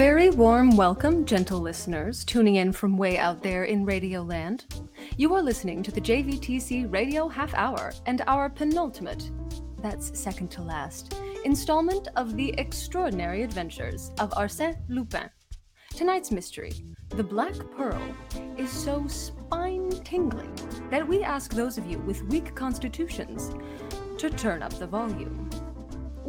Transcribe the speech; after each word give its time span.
very 0.00 0.30
warm 0.30 0.76
welcome, 0.76 1.26
gentle 1.26 1.60
listeners, 1.60 2.24
tuning 2.24 2.54
in 2.54 2.72
from 2.72 2.96
way 2.96 3.18
out 3.18 3.42
there 3.42 3.64
in 3.64 3.84
Radio 3.84 4.22
Land. 4.22 4.64
You 5.18 5.34
are 5.34 5.42
listening 5.42 5.82
to 5.82 5.90
the 5.90 6.00
JVTC 6.00 6.90
Radio 6.90 7.28
Half 7.28 7.52
Hour 7.52 7.92
and 8.06 8.22
our 8.26 8.48
penultimate, 8.48 9.30
that's 9.82 10.18
second 10.18 10.50
to 10.52 10.62
last, 10.62 11.14
installment 11.44 12.08
of 12.16 12.34
the 12.34 12.54
extraordinary 12.56 13.42
adventures 13.42 14.10
of 14.18 14.30
Arsène 14.30 14.78
Lupin. 14.88 15.28
Tonight's 15.94 16.30
mystery, 16.30 16.72
the 17.10 17.22
Black 17.22 17.56
Pearl, 17.76 18.02
is 18.56 18.70
so 18.70 19.06
spine 19.06 19.90
tingling 20.02 20.56
that 20.90 21.06
we 21.06 21.22
ask 21.22 21.52
those 21.52 21.76
of 21.76 21.84
you 21.84 21.98
with 21.98 22.22
weak 22.30 22.54
constitutions 22.54 23.54
to 24.16 24.30
turn 24.30 24.62
up 24.62 24.72
the 24.78 24.86
volume. 24.86 25.50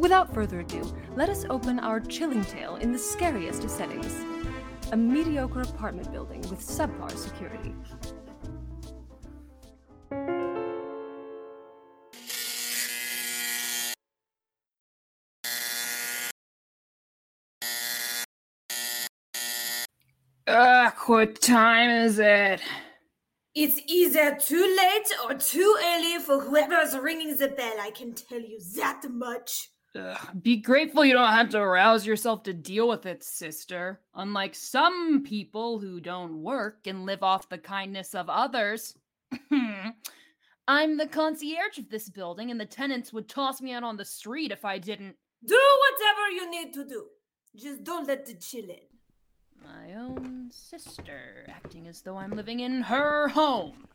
Without 0.02 0.34
further 0.34 0.58
ado, 0.58 0.82
let 1.14 1.28
us 1.28 1.44
open 1.48 1.78
our 1.78 2.00
chilling 2.00 2.44
tale 2.44 2.74
in 2.74 2.90
the 2.90 2.98
scariest 2.98 3.62
of 3.62 3.70
settings 3.70 4.24
a 4.90 4.96
mediocre 4.96 5.60
apartment 5.62 6.10
building 6.10 6.40
with 6.50 6.58
subpar 6.58 7.08
security. 7.12 7.72
Ugh, 20.48 20.94
what 21.06 21.40
time 21.40 21.90
is 21.90 22.18
it? 22.18 22.60
It's 23.54 23.80
either 23.86 24.34
too 24.34 24.76
late 24.76 25.12
or 25.24 25.34
too 25.34 25.76
early 25.80 26.18
for 26.18 26.40
whoever's 26.40 26.98
ringing 26.98 27.36
the 27.36 27.48
bell, 27.48 27.74
I 27.80 27.92
can 27.92 28.14
tell 28.14 28.40
you 28.40 28.58
that 28.76 29.02
much. 29.08 29.71
Ugh, 29.94 30.42
be 30.42 30.56
grateful 30.56 31.04
you 31.04 31.12
don't 31.12 31.32
have 31.32 31.50
to 31.50 31.58
arouse 31.58 32.06
yourself 32.06 32.42
to 32.44 32.54
deal 32.54 32.88
with 32.88 33.04
it, 33.04 33.22
sister. 33.22 34.00
Unlike 34.14 34.54
some 34.54 35.22
people 35.22 35.78
who 35.78 36.00
don't 36.00 36.42
work 36.42 36.86
and 36.86 37.04
live 37.04 37.22
off 37.22 37.48
the 37.48 37.58
kindness 37.58 38.14
of 38.14 38.30
others. 38.30 38.96
I'm 40.68 40.96
the 40.96 41.06
concierge 41.06 41.78
of 41.78 41.90
this 41.90 42.08
building, 42.08 42.50
and 42.50 42.58
the 42.58 42.64
tenants 42.64 43.12
would 43.12 43.28
toss 43.28 43.60
me 43.60 43.72
out 43.72 43.82
on 43.82 43.96
the 43.96 44.04
street 44.04 44.52
if 44.52 44.64
I 44.64 44.78
didn't. 44.78 45.16
Do 45.44 45.60
whatever 45.90 46.30
you 46.30 46.50
need 46.50 46.72
to 46.74 46.84
do. 46.84 47.06
Just 47.54 47.84
don't 47.84 48.06
let 48.06 48.24
the 48.24 48.34
chill 48.34 48.64
in. 48.64 48.78
My 49.62 49.94
own 49.94 50.50
sister, 50.52 51.44
acting 51.48 51.86
as 51.86 52.00
though 52.00 52.16
I'm 52.16 52.30
living 52.30 52.60
in 52.60 52.82
her 52.82 53.28
home. 53.28 53.88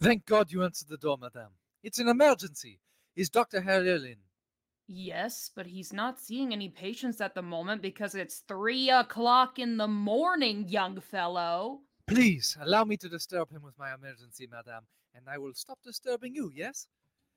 Thank 0.00 0.26
God 0.26 0.52
you 0.52 0.62
answered 0.62 0.88
the 0.88 0.96
door, 0.96 1.18
madame. 1.18 1.50
It's 1.82 1.98
an 1.98 2.08
emergency. 2.08 2.78
Is 3.16 3.30
Dr. 3.30 3.60
Harrier 3.60 3.96
in? 3.96 4.16
Yes, 4.86 5.50
but 5.54 5.66
he's 5.66 5.92
not 5.92 6.20
seeing 6.20 6.52
any 6.52 6.68
patients 6.68 7.20
at 7.20 7.34
the 7.34 7.42
moment 7.42 7.82
because 7.82 8.14
it's 8.14 8.44
three 8.46 8.90
o'clock 8.90 9.58
in 9.58 9.76
the 9.76 9.88
morning, 9.88 10.68
young 10.68 11.00
fellow. 11.00 11.80
Please, 12.06 12.56
allow 12.60 12.84
me 12.84 12.96
to 12.96 13.08
disturb 13.08 13.50
him 13.50 13.62
with 13.62 13.76
my 13.78 13.92
emergency, 13.92 14.48
madame, 14.50 14.86
and 15.14 15.24
I 15.28 15.36
will 15.36 15.52
stop 15.52 15.78
disturbing 15.84 16.34
you, 16.34 16.52
yes? 16.54 16.86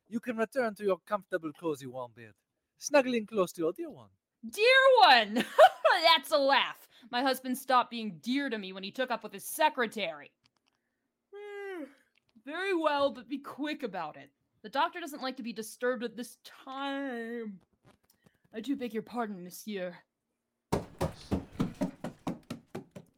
You 0.07 0.19
can 0.19 0.37
return 0.37 0.75
to 0.75 0.83
your 0.83 0.99
comfortable, 1.07 1.51
cozy, 1.59 1.87
warm 1.87 2.11
bed, 2.15 2.33
snuggling 2.77 3.25
close 3.25 3.51
to 3.53 3.61
your 3.61 3.73
dear 3.73 3.89
one. 3.89 4.09
Dear 4.49 4.63
one! 4.99 5.33
That's 6.15 6.31
a 6.31 6.37
laugh. 6.37 6.87
My 7.11 7.21
husband 7.21 7.57
stopped 7.57 7.89
being 7.89 8.19
dear 8.21 8.49
to 8.49 8.57
me 8.57 8.71
when 8.71 8.83
he 8.83 8.91
took 8.91 9.11
up 9.11 9.23
with 9.23 9.33
his 9.33 9.45
secretary. 9.45 10.31
Very 12.45 12.75
well, 12.75 13.11
but 13.11 13.29
be 13.29 13.37
quick 13.37 13.83
about 13.83 14.17
it. 14.17 14.29
The 14.63 14.69
doctor 14.69 14.99
doesn't 14.99 15.21
like 15.21 15.37
to 15.37 15.43
be 15.43 15.53
disturbed 15.53 16.03
at 16.03 16.15
this 16.15 16.37
time. 16.65 17.59
I 18.53 18.59
do 18.59 18.75
beg 18.75 18.93
your 18.93 19.03
pardon, 19.03 19.43
monsieur. 19.43 19.95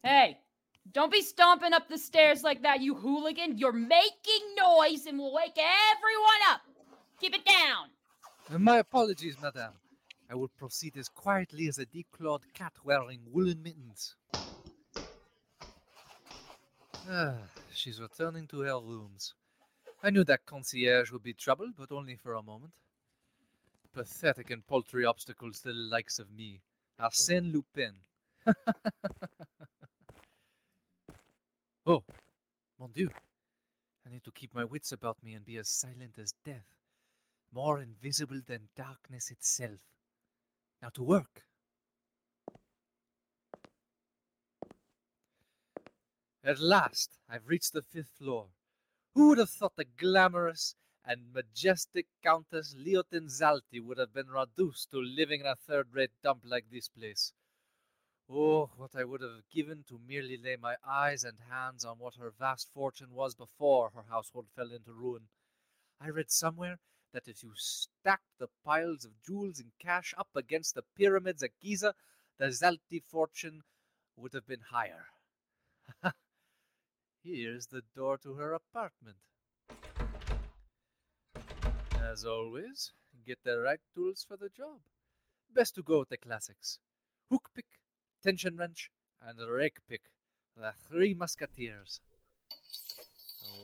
Hey, 0.02 0.38
don't 0.92 1.10
be 1.10 1.22
stomping 1.22 1.72
up 1.72 1.88
the 1.88 1.98
stairs 1.98 2.42
like 2.42 2.62
that, 2.62 2.80
you 2.80 2.94
hooligan. 2.94 3.58
You're 3.58 3.72
making 3.72 4.54
noise 4.58 5.06
and 5.06 5.18
will 5.18 5.34
wake 5.34 5.56
everyone 5.58 6.42
up. 6.50 6.60
Keep 7.20 7.34
it 7.36 7.44
down. 7.44 7.88
Uh, 8.52 8.58
My 8.58 8.78
apologies, 8.78 9.36
madame. 9.40 9.72
I 10.30 10.34
will 10.34 10.50
proceed 10.58 10.96
as 10.96 11.08
quietly 11.08 11.68
as 11.68 11.78
a 11.78 11.86
declawed 11.86 12.42
cat 12.54 12.72
wearing 12.84 13.20
woolen 13.30 13.62
mittens. 13.62 14.14
Ah, 17.10 17.34
she's 17.74 18.00
returning 18.00 18.46
to 18.48 18.60
her 18.60 18.80
rooms. 18.80 19.34
I 20.02 20.10
knew 20.10 20.24
that 20.24 20.46
concierge 20.46 21.10
would 21.12 21.22
be 21.22 21.32
troubled, 21.32 21.74
but 21.76 21.92
only 21.92 22.16
for 22.16 22.34
a 22.34 22.42
moment. 22.42 22.72
Pathetic 23.92 24.50
and 24.50 24.66
paltry 24.66 25.04
obstacles 25.04 25.60
to 25.60 25.68
the 25.68 25.74
likes 25.74 26.18
of 26.18 26.30
me. 26.30 26.60
Arsène 27.00 27.52
Lupin. 27.52 27.94
oh, 31.86 32.02
mon 32.78 32.90
Dieu. 32.92 33.10
I 34.06 34.10
need 34.10 34.24
to 34.24 34.30
keep 34.32 34.54
my 34.54 34.64
wits 34.64 34.92
about 34.92 35.16
me 35.22 35.34
and 35.34 35.44
be 35.44 35.56
as 35.56 35.68
silent 35.68 36.18
as 36.18 36.34
death, 36.44 36.66
more 37.52 37.80
invisible 37.80 38.40
than 38.46 38.68
darkness 38.76 39.30
itself. 39.30 39.80
Now 40.82 40.90
to 40.90 41.02
work. 41.02 41.44
At 46.46 46.60
last, 46.60 47.16
I've 47.26 47.48
reached 47.48 47.72
the 47.72 47.80
fifth 47.80 48.18
floor. 48.18 48.50
Who 49.14 49.28
would 49.28 49.38
have 49.38 49.48
thought 49.48 49.76
the 49.76 49.86
glamorous 49.86 50.74
and 51.02 51.32
majestic 51.32 52.06
Countess 52.22 52.74
Leontine 52.76 53.30
Zalti 53.30 53.80
would 53.80 53.96
have 53.96 54.12
been 54.12 54.28
reduced 54.28 54.90
to 54.90 54.98
living 54.98 55.40
in 55.40 55.46
a 55.46 55.56
third 55.56 55.94
rate 55.94 56.10
dump 56.22 56.42
like 56.44 56.66
this 56.70 56.88
place? 56.88 57.32
Oh, 58.28 58.66
what 58.76 58.94
I 58.94 59.04
would 59.04 59.22
have 59.22 59.48
given 59.50 59.84
to 59.88 59.98
merely 60.06 60.36
lay 60.36 60.56
my 60.56 60.76
eyes 60.86 61.24
and 61.24 61.38
hands 61.48 61.82
on 61.82 61.98
what 61.98 62.16
her 62.16 62.34
vast 62.38 62.68
fortune 62.74 63.14
was 63.14 63.34
before 63.34 63.92
her 63.94 64.04
household 64.10 64.48
fell 64.54 64.70
into 64.70 64.92
ruin. 64.92 65.28
I 65.98 66.10
read 66.10 66.30
somewhere 66.30 66.78
that 67.14 67.26
if 67.26 67.42
you 67.42 67.52
stacked 67.54 68.38
the 68.38 68.48
piles 68.62 69.06
of 69.06 69.22
jewels 69.26 69.60
and 69.60 69.72
cash 69.78 70.12
up 70.18 70.28
against 70.34 70.74
the 70.74 70.84
pyramids 70.94 71.42
at 71.42 71.58
Giza, 71.62 71.94
the 72.36 72.52
Zalti 72.52 73.02
fortune 73.02 73.62
would 74.16 74.34
have 74.34 74.46
been 74.46 74.64
higher. 74.70 75.06
Here's 77.24 77.66
the 77.68 77.80
door 77.96 78.18
to 78.18 78.34
her 78.34 78.52
apartment. 78.52 79.16
As 81.98 82.26
always, 82.26 82.92
get 83.26 83.38
the 83.42 83.58
right 83.60 83.80
tools 83.94 84.26
for 84.28 84.36
the 84.36 84.50
job. 84.50 84.80
Best 85.54 85.74
to 85.76 85.82
go 85.82 86.00
with 86.00 86.10
the 86.10 86.18
classics 86.18 86.78
hook 87.30 87.48
pick, 87.54 87.64
tension 88.22 88.56
wrench, 88.58 88.90
and 89.26 89.38
rake 89.50 89.78
pick. 89.88 90.02
The 90.54 90.74
three 90.86 91.14
musketeers. 91.14 92.00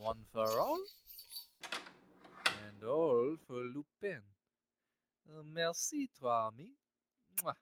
One 0.01 0.25
for 0.33 0.59
all, 0.59 0.81
and 2.67 2.83
all 2.83 3.37
for 3.47 3.61
Lupin. 3.61 4.23
Merci, 5.53 6.09
toi, 6.19 6.49
ami. 6.49 6.71
Mwah. 7.43 7.55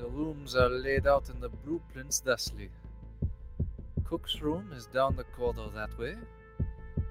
The 0.00 0.06
rooms 0.06 0.54
are 0.54 0.68
laid 0.68 1.08
out 1.08 1.28
in 1.28 1.40
the 1.40 1.48
blueprints 1.48 2.20
thusly. 2.20 2.70
Cook's 4.04 4.40
room 4.40 4.72
is 4.72 4.86
down 4.86 5.16
the 5.16 5.24
corridor 5.24 5.66
that 5.74 5.98
way. 5.98 6.14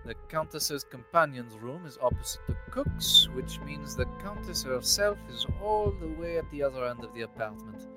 The 0.06 0.14
Countess's 0.30 0.86
companion's 0.86 1.54
room 1.56 1.86
is 1.86 1.98
opposite 2.02 2.48
the 2.48 2.56
cook's, 2.72 3.28
which 3.34 3.60
means 3.60 3.98
the 3.98 4.06
Countess 4.24 4.64
herself 4.64 5.18
is 5.30 5.46
all 5.62 5.92
the 6.00 6.08
way 6.08 6.38
at 6.38 6.50
the 6.50 6.64
other 6.64 6.86
end 6.86 7.04
of 7.04 7.14
the 7.14 7.24
apartment. 7.24 7.88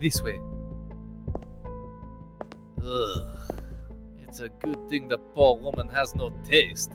This 0.00 0.22
way. 0.22 0.40
Ugh. 2.82 3.38
It's 4.22 4.40
a 4.40 4.48
good 4.48 4.88
thing 4.88 5.08
the 5.08 5.18
poor 5.18 5.58
woman 5.58 5.88
has 5.90 6.14
no 6.14 6.30
taste. 6.42 6.92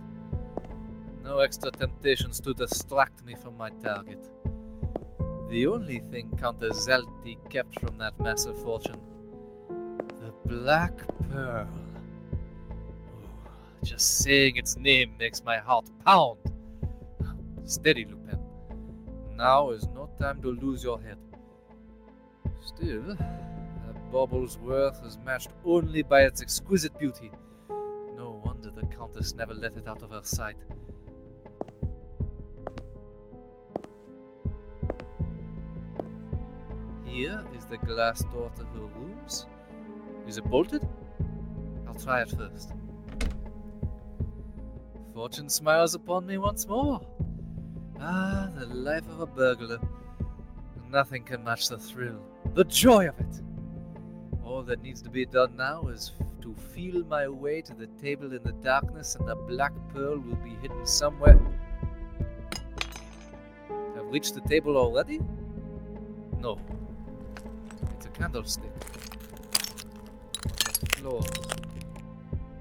No 1.24 1.38
extra 1.38 1.69
temptations 1.69 2.40
to 2.42 2.56
distract 2.56 3.24
me 3.24 3.36
from 3.36 3.56
my 3.57 3.69
target. 3.84 4.28
The 5.51 5.68
only 5.68 6.00
thing 6.12 6.31
Countess 6.38 6.88
Zalti 6.88 7.38
kept 7.50 7.77
from 7.81 7.98
that 7.98 8.18
massive 8.21 8.57
fortune 8.63 9.01
the 9.68 10.31
Black 10.45 10.94
Pearl. 11.30 11.68
Oh, 13.13 13.53
just 13.83 14.19
saying 14.19 14.56
its 14.56 14.77
name 14.77 15.12
makes 15.19 15.44
my 15.44 15.57
heart 15.57 15.89
pound. 16.06 16.38
Steady, 17.65 18.06
Lupin. 18.06 18.39
Now 19.36 19.71
is 19.71 19.89
no 19.94 20.09
time 20.18 20.42
to 20.42 20.51
lose 20.51 20.86
your 20.86 21.01
head. 21.01 21.18
Still, 22.62 23.18
that 23.18 24.09
bauble's 24.09 24.57
worth 24.57 25.06
is 25.06 25.18
matched 25.25 25.50
only 25.65 26.01
by 26.01 26.21
its 26.21 26.42
exquisite 26.42 26.97
beauty. 26.97 27.30
No 28.15 28.42
wonder 28.45 28.71
the 28.71 28.86
Countess 28.86 29.33
never 29.36 29.54
let 29.54 29.75
it 29.75 29.86
out 29.86 30.01
of 30.01 30.12
her 30.12 30.24
sight. 30.24 30.63
Here 37.21 37.45
is 37.56 37.65
the 37.65 37.77
glass 37.77 38.23
door 38.33 38.50
to 38.56 38.63
her 38.63 38.88
rooms. 38.97 39.45
Is 40.27 40.39
it 40.39 40.45
bolted? 40.45 40.81
I'll 41.88 41.94
try 41.94 42.23
it 42.23 42.31
first. 42.31 42.71
Fortune 45.13 45.47
smiles 45.47 45.94
upon 45.94 46.25
me 46.25 46.39
once 46.39 46.68
more. 46.68 47.00
Ah, 48.00 48.50
the 48.56 48.65
life 48.65 49.07
of 49.07 49.19
a 49.19 49.27
burglar. 49.27 49.77
Nothing 50.89 51.23
can 51.23 51.44
match 51.44 51.69
the 51.69 51.77
thrill, 51.77 52.19
the 52.56 52.63
joy 52.63 53.07
of 53.07 53.19
it. 53.19 53.41
All 54.44 54.63
that 54.63 54.81
needs 54.81 55.03
to 55.03 55.12
be 55.12 55.27
done 55.27 55.56
now 55.56 55.89
is 55.89 56.13
to 56.41 56.56
feel 56.73 57.03
my 57.06 57.27
way 57.27 57.62
to 57.62 57.75
the 57.75 57.85
table 58.01 58.33
in 58.33 58.41
the 58.41 58.57
darkness, 58.63 59.13
and 59.13 59.27
the 59.27 59.35
black 59.35 59.73
pearl 59.94 60.18
will 60.18 60.41
be 60.44 60.56
hidden 60.56 60.88
somewhere. 60.88 61.39
I've 63.69 64.07
reached 64.07 64.33
the 64.33 64.41
table 64.41 64.75
already? 64.75 65.19
No. 66.39 66.57
Candlestick. 68.21 68.71
On 70.45 70.73
the 70.79 70.85
floor. 70.97 71.23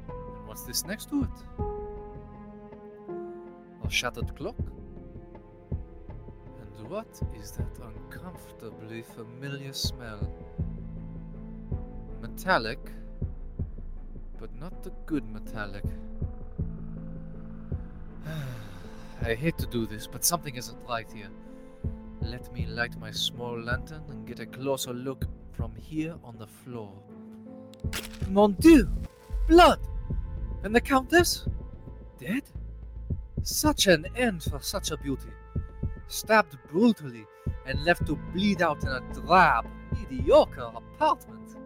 And 0.08 0.48
what's 0.48 0.62
this 0.62 0.86
next 0.86 1.10
to 1.10 1.24
it? 1.24 1.64
A 3.84 3.90
shattered 3.90 4.34
clock? 4.36 4.56
And 6.62 6.88
what 6.88 7.20
is 7.38 7.50
that 7.52 7.78
uncomfortably 7.78 9.02
familiar 9.02 9.74
smell? 9.74 10.32
Metallic, 12.22 12.80
but 14.38 14.58
not 14.58 14.82
the 14.82 14.92
good 15.04 15.30
metallic. 15.30 15.84
I 19.22 19.34
hate 19.34 19.58
to 19.58 19.66
do 19.66 19.84
this, 19.84 20.06
but 20.06 20.24
something 20.24 20.56
isn't 20.56 20.78
right 20.88 21.12
here. 21.12 21.28
Let 22.22 22.50
me 22.50 22.64
light 22.64 22.98
my 22.98 23.10
small 23.10 23.60
lantern 23.60 24.04
and 24.08 24.26
get 24.26 24.40
a 24.40 24.46
closer 24.46 24.94
look 24.94 25.26
from 25.52 25.74
here 25.74 26.14
on 26.24 26.36
the 26.38 26.46
floor. 26.46 26.92
Mon 28.28 28.52
Dieu! 28.54 28.88
Blood! 29.48 29.80
And 30.62 30.74
the 30.74 30.80
Countess? 30.80 31.46
Dead? 32.18 32.42
Such 33.42 33.86
an 33.86 34.06
end 34.16 34.42
for 34.42 34.60
such 34.60 34.90
a 34.90 34.96
beauty. 34.96 35.30
Stabbed 36.08 36.58
brutally 36.70 37.26
and 37.66 37.82
left 37.84 38.06
to 38.06 38.16
bleed 38.32 38.62
out 38.62 38.82
in 38.82 38.88
a 38.90 39.00
drab, 39.12 39.66
mediocre 39.92 40.70
apartment. 40.74 41.56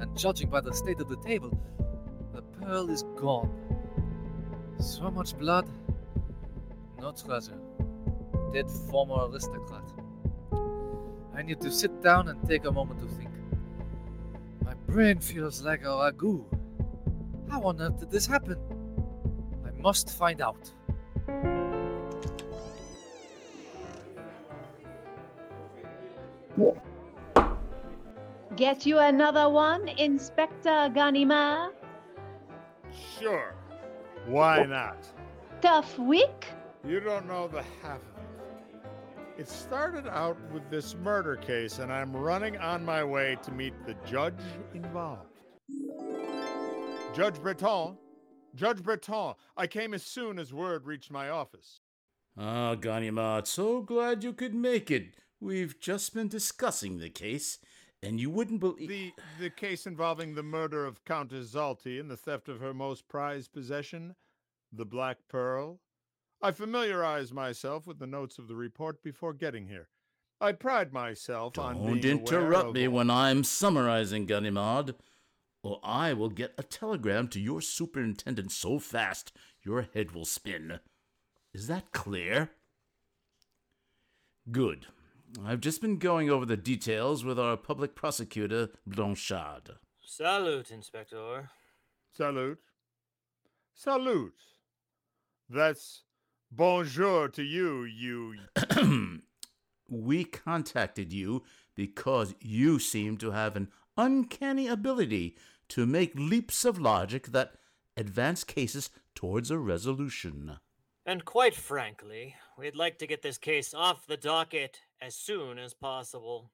And 0.00 0.16
judging 0.16 0.48
by 0.48 0.60
the 0.60 0.72
state 0.72 1.00
of 1.00 1.08
the 1.08 1.16
table, 1.18 1.56
the 2.32 2.42
pearl 2.42 2.90
is 2.90 3.04
gone. 3.16 3.50
So 4.78 5.10
much 5.10 5.36
blood, 5.38 5.68
no 7.00 7.12
treasure. 7.12 7.58
Dead 8.52 8.70
former 8.90 9.28
aristocrat. 9.30 9.83
I 11.36 11.42
need 11.42 11.60
to 11.60 11.70
sit 11.70 12.02
down 12.02 12.28
and 12.28 12.48
take 12.48 12.64
a 12.64 12.72
moment 12.72 13.00
to 13.00 13.06
think. 13.16 13.30
My 14.64 14.74
brain 14.86 15.18
feels 15.18 15.62
like 15.62 15.82
a 15.82 15.88
ragu. 15.88 16.44
How 17.50 17.62
on 17.62 17.80
earth 17.80 17.98
did 18.00 18.10
this 18.10 18.26
happen? 18.26 18.56
I 19.66 19.70
must 19.80 20.16
find 20.16 20.40
out. 20.40 20.70
Get 28.56 28.86
you 28.86 28.98
another 28.98 29.48
one, 29.48 29.88
Inspector 29.88 30.70
Ganimard? 30.94 31.72
Sure. 33.18 33.54
Why 34.26 34.64
not? 34.64 34.98
Tough 35.60 35.98
week? 35.98 36.46
You 36.86 37.00
don't 37.00 37.26
know 37.26 37.48
the 37.48 37.64
half 37.82 37.98
of 37.98 38.22
it. 38.22 38.33
It 39.36 39.48
started 39.48 40.06
out 40.06 40.36
with 40.52 40.62
this 40.70 40.94
murder 40.94 41.34
case, 41.34 41.80
and 41.80 41.92
I'm 41.92 42.14
running 42.14 42.56
on 42.58 42.84
my 42.84 43.02
way 43.02 43.36
to 43.42 43.50
meet 43.50 43.74
the 43.84 43.96
judge 44.06 44.38
involved. 44.74 45.40
Judge 47.14 47.40
Breton. 47.42 47.98
Judge 48.54 48.80
Breton. 48.80 49.34
I 49.56 49.66
came 49.66 49.92
as 49.92 50.04
soon 50.04 50.38
as 50.38 50.54
word 50.54 50.86
reached 50.86 51.10
my 51.10 51.30
office. 51.30 51.80
Ah, 52.38 52.76
Ganimard, 52.76 53.48
so 53.48 53.80
glad 53.82 54.22
you 54.22 54.32
could 54.32 54.54
make 54.54 54.90
it. 54.90 55.14
We've 55.40 55.78
just 55.80 56.14
been 56.14 56.28
discussing 56.28 56.98
the 56.98 57.10
case, 57.10 57.58
and 58.02 58.20
you 58.20 58.30
wouldn't 58.30 58.60
believe. 58.60 58.88
The 58.88 59.12
the 59.40 59.50
case 59.50 59.86
involving 59.86 60.34
the 60.34 60.42
murder 60.44 60.86
of 60.86 61.04
Countess 61.04 61.54
Zalti 61.54 61.98
and 61.98 62.08
the 62.10 62.16
theft 62.16 62.48
of 62.48 62.60
her 62.60 62.72
most 62.72 63.08
prized 63.08 63.52
possession, 63.52 64.14
the 64.72 64.86
Black 64.86 65.18
Pearl. 65.28 65.80
I 66.44 66.50
familiarized 66.50 67.32
myself 67.32 67.86
with 67.86 67.98
the 67.98 68.06
notes 68.06 68.38
of 68.38 68.48
the 68.48 68.54
report 68.54 69.02
before 69.02 69.32
getting 69.32 69.66
here. 69.66 69.88
I 70.42 70.52
pride 70.52 70.92
myself 70.92 71.58
on 71.58 71.76
Don't 71.76 72.02
being 72.02 72.20
aware 72.20 72.40
interrupt 72.42 72.68
of 72.68 72.74
me 72.74 72.86
all- 72.86 72.92
when 72.92 73.08
I'm 73.08 73.44
summarizing, 73.44 74.26
Ganimard, 74.26 74.94
or 75.62 75.80
I 75.82 76.12
will 76.12 76.28
get 76.28 76.52
a 76.58 76.62
telegram 76.62 77.28
to 77.28 77.40
your 77.40 77.62
superintendent 77.62 78.52
so 78.52 78.78
fast 78.78 79.32
your 79.62 79.88
head 79.94 80.12
will 80.12 80.26
spin. 80.26 80.80
Is 81.54 81.66
that 81.68 81.92
clear? 81.92 82.50
Good. 84.50 84.86
I've 85.42 85.60
just 85.60 85.80
been 85.80 85.96
going 85.98 86.28
over 86.28 86.44
the 86.44 86.58
details 86.58 87.24
with 87.24 87.38
our 87.38 87.56
public 87.56 87.94
prosecutor, 87.94 88.68
Blanchard. 88.86 89.78
Salute, 90.02 90.70
Inspector. 90.70 91.50
Salute. 92.12 92.60
Salute. 93.72 94.42
That's 95.48 96.03
bonjour 96.56 97.28
to 97.28 97.42
you, 97.42 97.84
you. 97.84 98.36
we 99.88 100.24
contacted 100.24 101.12
you 101.12 101.42
because 101.74 102.34
you 102.40 102.78
seem 102.78 103.16
to 103.16 103.32
have 103.32 103.56
an 103.56 103.68
uncanny 103.96 104.68
ability 104.68 105.36
to 105.68 105.86
make 105.86 106.12
leaps 106.14 106.64
of 106.64 106.78
logic 106.78 107.28
that 107.28 107.54
advance 107.96 108.44
cases 108.44 108.90
towards 109.14 109.50
a 109.50 109.58
resolution. 109.58 110.58
And 111.06 111.24
quite 111.24 111.54
frankly, 111.54 112.36
we'd 112.56 112.76
like 112.76 112.98
to 112.98 113.06
get 113.06 113.22
this 113.22 113.38
case 113.38 113.74
off 113.74 114.06
the 114.06 114.16
docket 114.16 114.80
as 115.00 115.14
soon 115.14 115.58
as 115.58 115.74
possible. 115.74 116.50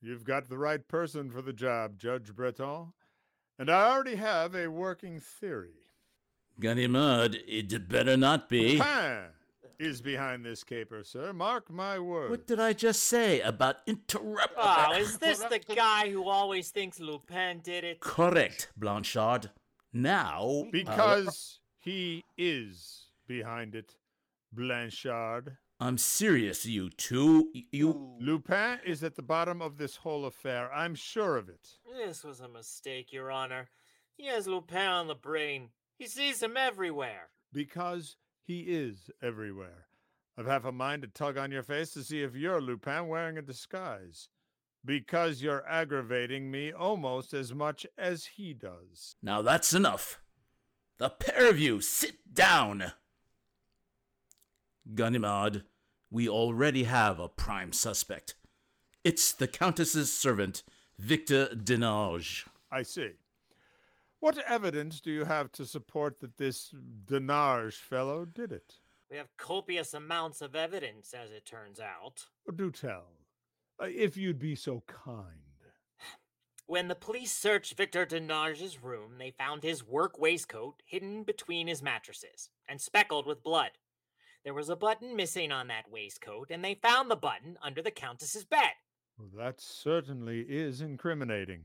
You've 0.00 0.24
got 0.24 0.48
the 0.48 0.58
right 0.58 0.86
person 0.86 1.30
for 1.30 1.42
the 1.42 1.52
job, 1.52 1.98
Judge 1.98 2.34
Breton. 2.34 2.92
And 3.58 3.68
I 3.68 3.90
already 3.90 4.16
have 4.16 4.54
a 4.54 4.68
working 4.68 5.20
theory. 5.20 5.74
Ganimard, 6.58 7.38
it 7.46 7.88
better 7.88 8.16
not 8.16 8.48
be. 8.48 8.78
Lupin 8.78 9.32
is 9.80 10.02
behind 10.02 10.44
this 10.44 10.62
caper, 10.62 11.02
sir. 11.02 11.32
Mark 11.32 11.70
my 11.70 11.98
words. 11.98 12.30
What 12.30 12.46
did 12.46 12.60
I 12.60 12.72
just 12.72 13.02
say 13.04 13.40
about 13.40 13.76
interrupt? 13.86 14.54
Oh, 14.56 14.92
is 14.96 15.18
this 15.18 15.38
the 15.40 15.58
guy 15.58 16.10
who 16.10 16.28
always 16.28 16.70
thinks 16.70 17.00
Lupin 17.00 17.60
did 17.60 17.84
it? 17.84 18.00
Correct, 18.00 18.70
Blanchard. 18.76 19.50
Now, 19.92 20.64
uh, 20.66 20.70
Because 20.70 21.60
he 21.78 22.24
is 22.36 23.06
behind 23.26 23.74
it, 23.74 23.96
Blanchard. 24.52 25.56
I'm 25.82 25.96
serious, 25.96 26.66
you 26.66 26.90
two. 26.90 27.50
You. 27.72 28.16
Lupin 28.20 28.80
is 28.84 29.02
at 29.02 29.16
the 29.16 29.22
bottom 29.22 29.62
of 29.62 29.78
this 29.78 29.96
whole 29.96 30.26
affair. 30.26 30.70
I'm 30.74 30.94
sure 30.94 31.38
of 31.38 31.48
it. 31.48 31.68
This 31.96 32.22
was 32.22 32.40
a 32.40 32.48
mistake, 32.48 33.12
Your 33.12 33.30
Honor. 33.30 33.70
He 34.14 34.26
has 34.26 34.46
Lupin 34.46 34.88
on 34.88 35.06
the 35.08 35.14
brain. 35.14 35.70
He 35.96 36.06
sees 36.06 36.42
him 36.42 36.58
everywhere. 36.58 37.30
Because 37.52 38.16
he 38.42 38.60
is 38.62 39.10
everywhere. 39.22 39.86
I've 40.36 40.46
half 40.46 40.64
a 40.64 40.72
mind 40.72 41.02
to 41.02 41.08
tug 41.08 41.36
on 41.36 41.50
your 41.50 41.62
face 41.62 41.92
to 41.92 42.02
see 42.02 42.22
if 42.22 42.34
you're 42.34 42.60
Lupin 42.60 43.08
wearing 43.08 43.36
a 43.36 43.42
disguise. 43.42 44.28
Because 44.84 45.42
you're 45.42 45.68
aggravating 45.68 46.50
me 46.50 46.72
almost 46.72 47.34
as 47.34 47.52
much 47.52 47.86
as 47.98 48.24
he 48.24 48.54
does. 48.54 49.14
Now 49.22 49.42
that's 49.42 49.74
enough. 49.74 50.20
The 50.96 51.10
pair 51.10 51.50
of 51.50 51.58
you, 51.58 51.80
sit 51.82 52.34
down. 52.34 52.92
Ganimard, 54.94 55.64
we 56.10 56.28
already 56.28 56.84
have 56.84 57.20
a 57.20 57.28
prime 57.28 57.72
suspect. 57.72 58.34
It's 59.04 59.32
the 59.32 59.48
Countess's 59.48 60.12
servant, 60.12 60.62
Victor 60.98 61.48
Denarge. 61.54 62.46
I 62.72 62.82
see. 62.82 63.10
What 64.20 64.36
evidence 64.46 65.00
do 65.00 65.10
you 65.10 65.24
have 65.24 65.50
to 65.52 65.64
support 65.64 66.20
that 66.20 66.36
this 66.36 66.74
Denarge 67.06 67.74
fellow 67.74 68.26
did 68.26 68.52
it? 68.52 68.74
We 69.10 69.16
have 69.16 69.34
copious 69.38 69.94
amounts 69.94 70.42
of 70.42 70.54
evidence, 70.54 71.14
as 71.14 71.30
it 71.30 71.46
turns 71.46 71.80
out. 71.80 72.26
Do 72.54 72.70
tell, 72.70 73.06
uh, 73.82 73.86
if 73.86 74.18
you'd 74.18 74.38
be 74.38 74.54
so 74.54 74.84
kind. 74.86 75.40
When 76.66 76.86
the 76.86 76.94
police 76.94 77.32
searched 77.32 77.76
Victor 77.76 78.06
Denarge's 78.06 78.80
room, 78.80 79.14
they 79.18 79.32
found 79.32 79.64
his 79.64 79.84
work 79.84 80.20
waistcoat 80.20 80.82
hidden 80.84 81.24
between 81.24 81.66
his 81.66 81.82
mattresses 81.82 82.50
and 82.68 82.80
speckled 82.80 83.26
with 83.26 83.42
blood. 83.42 83.72
There 84.44 84.54
was 84.54 84.68
a 84.68 84.76
button 84.76 85.16
missing 85.16 85.50
on 85.50 85.66
that 85.68 85.90
waistcoat, 85.90 86.50
and 86.50 86.64
they 86.64 86.74
found 86.74 87.10
the 87.10 87.16
button 87.16 87.58
under 87.62 87.82
the 87.82 87.90
Countess's 87.90 88.44
bed. 88.44 88.74
Well, 89.18 89.28
that 89.36 89.60
certainly 89.60 90.42
is 90.42 90.80
incriminating. 90.80 91.64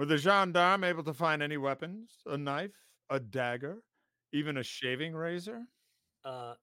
Were 0.00 0.06
the 0.06 0.16
gendarme 0.16 0.82
able 0.82 1.02
to 1.02 1.12
find 1.12 1.42
any 1.42 1.58
weapons? 1.58 2.22
A 2.24 2.38
knife? 2.38 2.70
A 3.10 3.20
dagger? 3.20 3.82
Even 4.32 4.56
a 4.56 4.62
shaving 4.62 5.12
razor? 5.12 5.66
Uh, 6.24 6.54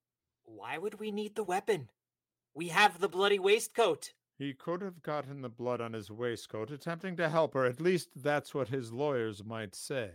why 0.46 0.80
would 0.80 1.00
we 1.00 1.12
need 1.12 1.36
the 1.36 1.44
weapon? 1.44 1.90
We 2.56 2.70
have 2.70 3.00
the 3.00 3.08
bloody 3.08 3.38
waistcoat. 3.38 4.14
He 4.40 4.56
could 4.56 4.82
have 4.82 5.04
gotten 5.04 5.44
the 5.44 5.50
blood 5.50 5.82
on 5.82 5.94
his 5.94 6.10
waistcoat 6.10 6.72
attempting 6.72 7.16
to 7.18 7.30
help 7.30 7.54
her. 7.54 7.64
At 7.64 7.80
least 7.80 8.10
that's 8.16 8.56
what 8.56 8.70
his 8.70 8.92
lawyers 8.92 9.44
might 9.44 9.76
say. 9.76 10.10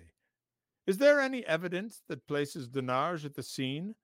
Is 0.88 0.99
there 0.99 1.21
any 1.21 1.47
evidence 1.47 2.02
that 2.09 2.26
places 2.26 2.69
Denarge 2.69 3.25
at 3.25 3.37
the 3.37 3.45
scene? 3.45 3.95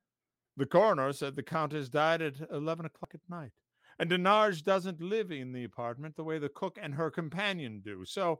The 0.57 0.67
coroner 0.67 1.13
said 1.13 1.35
the 1.35 1.43
Countess 1.43 1.89
died 1.89 2.23
at 2.23 2.35
11 2.53 2.87
o'clock 2.87 3.11
at 3.15 3.29
night, 3.29 3.51
and 3.99 4.09
Denarge 4.09 4.63
doesn't 4.63 5.03
live 5.03 5.33
in 5.33 5.51
the 5.51 5.65
apartment 5.65 6.15
the 6.15 6.23
way 6.23 6.39
the 6.39 6.49
cook 6.49 6.79
and 6.81 6.95
her 6.95 7.11
companion 7.11 7.83
do. 7.85 8.05
So, 8.05 8.39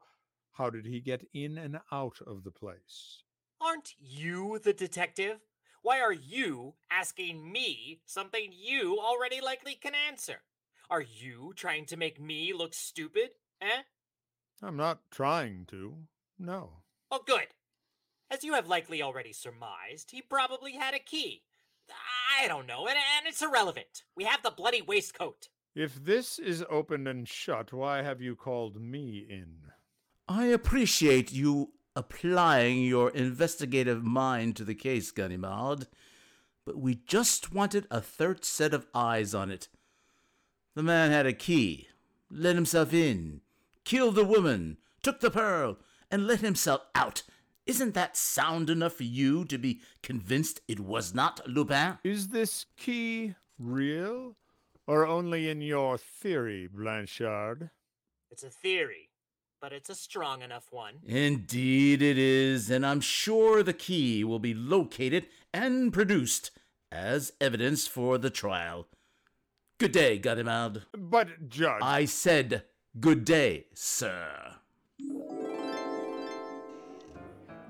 how 0.59 0.71
did 0.71 0.85
he 0.85 1.01
get 1.01 1.25
in 1.33 1.57
and 1.57 1.79
out 1.93 2.19
of 2.27 2.43
the 2.43 2.51
place? 2.51 3.23
Aren't 3.61 3.95
you 3.99 4.59
the 4.63 4.73
detective? 4.73 5.39
Why 5.83 6.01
are 6.01 6.13
you 6.13 6.75
asking 6.91 7.51
me 7.51 8.01
something 8.05 8.51
you 8.53 8.99
already 8.99 9.41
likely 9.41 9.75
can 9.75 9.93
answer? 9.95 10.43
Are 10.91 11.01
you 11.01 11.53
trying 11.55 11.87
to 11.87 11.97
make 11.97 12.21
me 12.21 12.53
look 12.53 12.75
stupid? 12.75 13.31
Eh? 13.63 13.83
I'm 14.61 14.77
not 14.77 14.99
trying 15.13 15.67
to. 15.71 15.95
No. 16.39 16.83
Oh, 17.11 17.23
good. 17.25 17.47
As 18.29 18.43
you 18.43 18.55
have 18.55 18.67
likely 18.67 19.01
already 19.01 19.33
surmised, 19.33 20.11
he 20.11 20.21
probably 20.21 20.73
had 20.73 20.93
a 20.93 20.99
key. 20.99 21.43
I 22.41 22.49
don't 22.49 22.67
know, 22.67 22.87
and, 22.87 22.97
and 22.97 23.27
it's 23.27 23.43
irrelevant. 23.43 24.03
We 24.17 24.25
have 24.25 24.43
the 24.43 24.51
bloody 24.51 24.83
waistcoat. 24.83 25.49
If 25.75 26.05
this 26.05 26.39
is 26.39 26.65
open 26.69 27.07
and 27.07 27.29
shut, 27.29 27.73
why 27.73 28.03
have 28.03 28.21
you 28.21 28.35
called 28.35 28.81
me 28.81 29.25
in? 29.29 29.69
I 30.31 30.45
appreciate 30.47 31.33
you 31.33 31.71
applying 31.97 32.85
your 32.85 33.09
investigative 33.11 34.05
mind 34.05 34.57
to 34.57 34.65
the 34.65 34.75
case, 34.75 35.11
Ganimard, 35.11 35.87
but 36.67 36.77
we 36.77 36.97
just 37.07 37.51
wanted 37.51 37.87
a 37.91 38.03
third 38.03 38.45
set 38.45 38.75
of 38.75 38.87
eyes 38.95 39.35
on 39.35 39.51
it. 39.51 39.69
The 40.75 40.83
man 40.83 41.11
had 41.11 41.25
a 41.25 41.33
key, 41.33 41.89
let 42.31 42.57
himself 42.57 42.93
in, 42.93 43.41
killed 43.85 44.17
the 44.17 44.25
woman, 44.25 44.77
took 45.03 45.21
the 45.21 45.31
pearl, 45.31 45.79
and 46.11 46.27
let 46.27 46.41
himself 46.41 46.83
out. 46.95 47.23
Isn't 47.65 47.95
that 47.95 48.15
sound 48.15 48.69
enough 48.69 48.93
for 48.93 49.05
you 49.05 49.47
to 49.47 49.57
be 49.57 49.81
convinced 50.03 50.61
it 50.69 50.79
was 50.79 51.15
not 51.15 51.41
Lupin? 51.49 51.99
Is 52.05 52.29
this 52.29 52.67
key 52.77 53.35
real, 53.59 54.37
or 54.87 55.07
only 55.07 55.49
in 55.49 55.63
your 55.63 55.97
theory, 55.97 56.69
Blanchard? 56.71 57.71
It's 58.31 58.43
a 58.43 58.51
theory, 58.51 59.08
but 59.61 59.73
it's 59.73 59.91
a 59.91 59.95
strong 59.95 60.43
enough 60.43 60.69
one. 60.71 60.95
Indeed 61.07 62.03
it 62.03 62.19
is, 62.19 62.71
and 62.71 62.87
I'm 62.87 63.01
sure 63.01 63.63
the 63.63 63.73
key 63.73 64.25
will 64.25 64.39
be 64.39 64.55
located 64.55 65.27
and 65.53 65.93
produced 65.93 66.51
as 66.93 67.33
evidence 67.41 67.87
for 67.87 68.19
the 68.19 68.31
trial. 68.31 68.87
Good 69.79 69.93
day, 69.93 70.19
Ganimard. 70.19 70.83
But, 70.97 71.49
Judge. 71.49 71.83
I 71.83 72.05
said 72.05 72.65
good 72.99 73.25
day, 73.25 73.67
sir. 73.75 74.57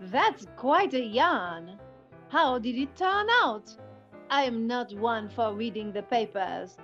That's 0.00 0.47
quite 0.57 0.95
a 0.95 1.04
yarn. 1.04 1.78
How 2.28 2.59
did 2.59 2.76
it 2.76 2.97
turn 2.97 3.26
out? 3.42 3.75
I 4.30 4.45
am 4.45 4.66
not 4.66 4.92
one 4.95 5.28
for 5.28 5.54
reading 5.54 5.92
the 5.92 6.02
papers. 6.02 6.76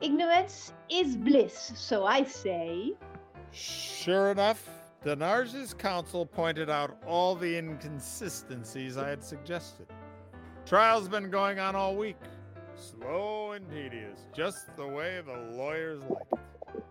Ignorance 0.00 0.72
is 0.90 1.16
bliss, 1.16 1.72
so 1.74 2.04
I 2.04 2.24
say. 2.24 2.94
Sure 3.54 4.32
enough, 4.32 4.68
Denarge's 5.04 5.72
counsel 5.72 6.26
pointed 6.26 6.68
out 6.68 6.96
all 7.06 7.36
the 7.36 7.56
inconsistencies 7.56 8.96
I 8.96 9.08
had 9.08 9.22
suggested. 9.22 9.86
Trial's 10.66 11.08
been 11.08 11.30
going 11.30 11.60
on 11.60 11.76
all 11.76 11.94
week. 11.94 12.16
Slow 12.74 13.52
and 13.52 13.68
tedious, 13.70 14.18
just 14.34 14.74
the 14.76 14.86
way 14.86 15.22
the 15.24 15.56
lawyers 15.56 16.02
like 16.10 16.26
it. 16.32 16.84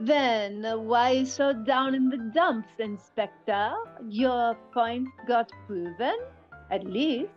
Then 0.00 0.64
why 0.86 1.22
so 1.22 1.52
down 1.52 1.94
in 1.94 2.08
the 2.08 2.18
dumps, 2.34 2.72
Inspector? 2.78 3.74
Your 4.08 4.56
point 4.72 5.06
got 5.28 5.50
proven, 5.66 6.18
at 6.72 6.84
least. 6.84 7.30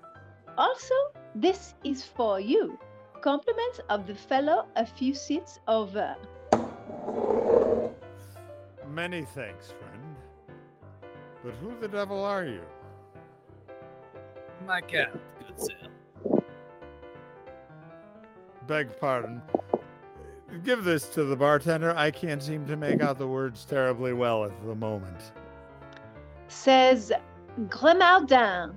Also, 0.57 0.95
this 1.35 1.75
is 1.83 2.03
for 2.03 2.39
you. 2.39 2.79
Compliments 3.21 3.79
of 3.89 4.07
the 4.07 4.15
fellow 4.15 4.65
a 4.75 4.85
few 4.85 5.13
seats 5.13 5.59
over. 5.67 6.15
Many 8.93 9.21
thanks, 9.23 9.71
friend. 9.79 10.15
But 11.45 11.53
who 11.61 11.79
the 11.79 11.87
devil 11.87 12.23
are 12.25 12.43
you? 12.43 12.61
My 14.67 14.81
cat, 14.81 15.13
good 15.39 15.59
sir. 15.59 16.41
Beg 18.67 18.99
pardon. 18.99 19.41
Give 20.65 20.83
this 20.83 21.07
to 21.09 21.23
the 21.23 21.37
bartender. 21.37 21.95
I 21.95 22.11
can't 22.11 22.43
seem 22.43 22.65
to 22.67 22.75
make 22.75 23.01
out 23.01 23.17
the 23.17 23.27
words 23.27 23.63
terribly 23.63 24.11
well 24.11 24.43
at 24.43 24.65
the 24.65 24.75
moment. 24.75 25.31
Says 26.49 27.13
Grimauden, 27.69 28.75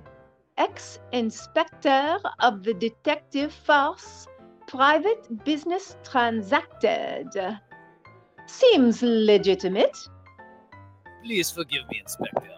ex 0.57 0.99
inspector 1.11 2.17
of 2.39 2.63
the 2.63 2.73
detective 2.73 3.51
force, 3.51 4.27
private 4.65 5.43
business 5.43 5.97
transacted. 6.09 7.27
Seems 8.47 9.01
legitimate. 9.01 9.97
Please 11.23 11.49
forgive 11.51 11.87
me, 11.89 11.99
Inspector. 12.01 12.51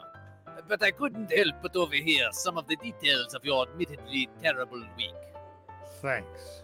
But 0.68 0.84
I 0.84 0.92
couldn't 0.92 1.32
help 1.32 1.56
but 1.62 1.76
overhear 1.76 2.28
some 2.32 2.58
of 2.58 2.68
the 2.68 2.76
details 2.76 3.34
of 3.34 3.46
your 3.46 3.68
admittedly 3.68 4.28
terrible 4.42 4.84
week. 4.98 5.14
Thanks. 6.02 6.64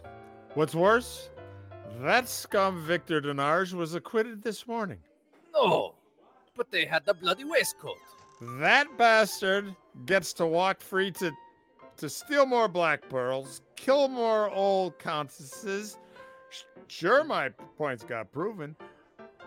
What's 0.56 0.76
worse, 0.76 1.30
that 2.02 2.28
scum 2.28 2.84
Victor 2.84 3.22
Denarge 3.22 3.74
was 3.74 3.96
acquitted 3.96 4.44
this 4.44 4.68
morning. 4.68 5.00
No, 5.54 5.96
but 6.58 6.70
they 6.70 6.86
had 6.86 7.06
the 7.06 7.14
bloody 7.14 7.46
waistcoat. 7.46 7.98
That 8.60 8.88
bastard 8.98 9.74
gets 10.06 10.34
to 10.34 10.46
walk 10.46 10.82
free 10.82 11.12
to 11.12 11.32
to 11.98 12.10
steal 12.10 12.46
more 12.46 12.68
black 12.68 13.08
pearls, 13.08 13.62
kill 13.76 14.08
more 14.08 14.50
old 14.50 14.98
countesses. 15.00 15.98
Sure, 16.88 17.24
my 17.24 17.50
points 17.78 18.04
got 18.04 18.32
proven, 18.32 18.76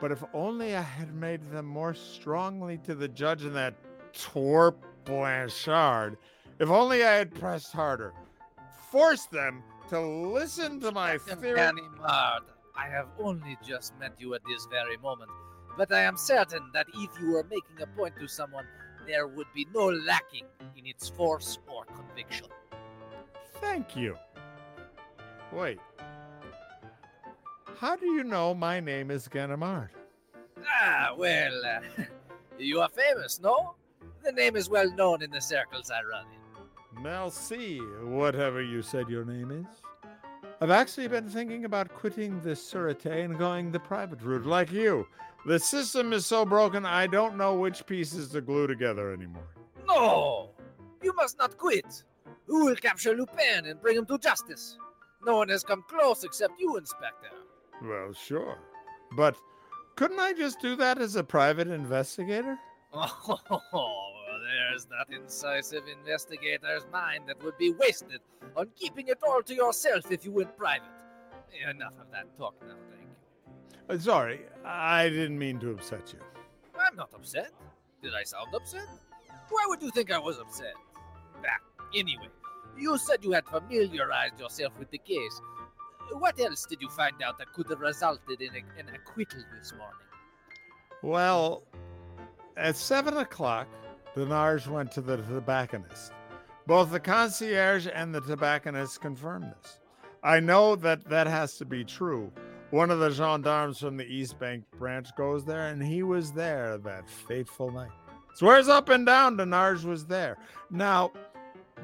but 0.01 0.13
if 0.13 0.23
only 0.35 0.77
I 0.77 0.83
had 0.83 1.15
made 1.15 1.43
them 1.51 1.67
more 1.67 1.95
strongly 1.95 2.79
to 2.79 2.95
the 2.95 3.09
judge 3.09 3.43
and 3.45 3.55
that 3.57 3.75
twerp 4.13 4.77
Blanchard, 5.05 6.19
if 6.59 6.69
only 6.69 7.05
I 7.05 7.13
had 7.13 7.35
pressed 7.35 7.73
harder, 7.73 8.13
forced 8.91 9.31
them 9.31 9.63
to 9.89 10.01
listen 10.01 10.81
to 10.81 10.93
my 10.93 11.19
theory. 11.19 11.59
Ganimard, 11.59 12.41
I 12.77 12.89
have 12.89 13.09
only 13.19 13.57
just 13.67 13.97
met 13.99 14.15
you 14.19 14.35
at 14.35 14.43
this 14.49 14.67
very 14.71 14.97
moment, 14.99 15.31
but 15.77 15.93
I 15.93 16.01
am 16.01 16.17
certain 16.17 16.71
that 16.73 16.87
if 16.95 17.11
you 17.21 17.33
were 17.33 17.45
making 17.45 17.83
a 17.83 17.87
point 17.97 18.15
to 18.21 18.27
someone, 18.27 18.67
there 19.07 19.27
would 19.29 19.47
be 19.55 19.67
no 19.73 19.87
lacking 19.87 20.47
in 20.77 20.87
its 20.87 21.09
force 21.09 21.59
or 21.69 21.85
conviction. 21.85 22.49
Thank 23.61 23.97
you. 23.97 24.17
Wait. 25.53 25.79
How 27.79 27.95
do 27.95 28.07
you 28.07 28.25
know 28.25 28.55
my 28.55 28.81
name 28.81 29.11
is 29.11 29.29
Ganimard? 29.29 29.91
Ah, 30.67 31.11
well, 31.15 31.53
uh, 31.63 32.05
you 32.59 32.81
are 32.81 32.89
famous, 32.89 33.39
no? 33.39 33.75
The 34.25 34.33
name 34.33 34.57
is 34.57 34.71
well 34.71 34.91
known 34.93 35.23
in 35.23 35.31
the 35.31 35.43
circles 35.43 35.91
I 35.91 36.03
run 36.03 36.25
in. 36.33 37.03
Merci, 37.03 37.79
whatever 38.03 38.63
you 38.63 38.81
said 38.81 39.11
your 39.11 39.27
name 39.27 39.51
is. 39.51 40.11
I've 40.63 40.71
actually 40.71 41.09
been 41.09 41.29
thinking 41.29 41.67
about 41.67 41.93
quitting 41.93 42.41
the 42.41 42.53
Sûreté 42.53 43.23
and 43.27 43.39
going 43.39 43.71
the 43.71 43.81
private 43.81 44.23
route, 44.23 44.47
like 44.47 44.73
you. 44.73 45.07
The 45.45 45.59
system 45.59 46.15
is 46.15 46.25
so 46.25 46.47
broken, 46.47 46.87
I 46.87 47.07
don't 47.07 47.37
know 47.37 47.55
which 47.57 47.85
pieces 47.85 48.31
to 48.31 48.41
glue 48.41 48.67
together 48.67 49.13
anymore. 49.13 49.49
No! 49.87 50.53
You 51.03 51.13
must 51.13 51.39
not 51.39 51.59
quit! 51.59 52.05
Who 52.47 52.65
will 52.65 52.77
capture 52.77 53.15
Lupin 53.15 53.67
and 53.67 53.83
bring 53.83 53.99
him 53.99 54.07
to 54.07 54.17
justice? 54.17 54.79
No 55.27 55.37
one 55.37 55.51
has 55.51 55.63
come 55.63 55.85
close 55.89 56.25
except 56.25 56.55
you, 56.59 56.79
Inspector. 56.79 57.29
Well, 57.83 58.13
sure. 58.13 58.59
But 59.17 59.37
couldn't 59.97 60.19
I 60.19 60.33
just 60.33 60.61
do 60.61 60.77
that 60.77 60.99
as 60.99 61.17
a 61.17 61.25
private 61.25 61.69
investigator? 61.69 62.59
Oh, 62.99 64.13
there's 64.47 64.85
that 64.87 65.15
incisive 65.15 65.85
investigator's 65.89 66.87
mind 66.93 67.25
that 67.27 67.43
would 67.43 67.59
be 67.59 67.73
wasted 67.73 68.21
on 68.57 68.69
keeping 68.77 69.09
it 69.09 69.19
all 69.27 69.43
to 69.43 69.55
yourself 69.55 70.11
if 70.11 70.25
you 70.25 70.31
went 70.31 70.57
private. 70.57 70.89
Enough 71.69 71.95
of 72.01 72.11
that 72.13 72.37
talk 72.37 72.55
now, 72.67 72.75
thank 72.91 73.03
you. 73.03 73.95
Uh, 73.95 73.99
sorry, 73.99 74.41
I 74.65 75.09
didn't 75.09 75.39
mean 75.39 75.59
to 75.61 75.71
upset 75.71 76.13
you. 76.13 76.21
I'm 76.79 76.97
not 76.97 77.13
upset. 77.15 77.51
Did 78.03 78.15
I 78.15 78.23
sound 78.25 78.55
upset? 78.55 78.87
Why 79.49 79.65
would 79.69 79.83
you 79.83 79.91
think 79.91 80.13
I 80.13 80.19
was 80.19 80.39
upset? 80.39 80.75
Ah, 81.45 81.59
anyway, 81.95 82.29
you 82.77 82.99
said 82.99 83.25
you 83.25 83.33
had 83.33 83.47
familiarized 83.47 84.39
yourself 84.39 84.79
with 84.79 84.91
the 84.91 84.99
case. 84.99 85.41
What 86.13 86.39
else 86.41 86.67
did 86.67 86.81
you 86.81 86.89
find 86.89 87.23
out 87.23 87.39
that 87.39 87.53
could 87.53 87.69
have 87.71 87.81
resulted 87.81 88.41
in 88.41 88.55
a- 88.55 88.81
an 88.81 88.89
acquittal 88.95 89.43
this 89.59 89.73
morning? 89.73 89.97
Well, 91.03 91.63
at 92.57 92.77
seven 92.77 93.17
o'clock, 93.17 93.69
Denarge 94.15 94.67
went 94.67 94.93
to 94.93 95.01
the 95.01 95.19
tobacconist. 95.19 96.13
Both 96.67 96.91
the 96.91 97.01
concierge 97.01 97.87
and 97.93 98.15
the 98.15 98.21
tobacconist 98.21 99.01
confirmed 99.01 99.55
this. 99.61 99.81
I 100.23 100.41
know 100.41 100.75
that 100.77 101.05
that 101.05 101.27
has 101.27 101.59
to 101.59 101.65
be 101.65 101.85
true. 101.85 102.33
One 102.71 102.91
of 102.91 102.99
the 102.99 103.11
gendarmes 103.11 103.79
from 103.79 103.97
the 103.97 104.07
East 104.07 104.39
Bank 104.41 104.65
branch 104.79 105.15
goes 105.17 105.45
there, 105.45 105.69
and 105.69 105.81
he 105.83 106.03
was 106.03 106.33
there 106.33 106.79
that 106.79 107.09
fateful 107.09 107.71
night. 107.71 107.93
Swears 108.35 108.69
up 108.69 108.89
and 108.89 109.07
down 109.07 109.37
Denarge 109.37 109.85
was 109.85 110.07
there. 110.07 110.37
Now, 110.71 111.13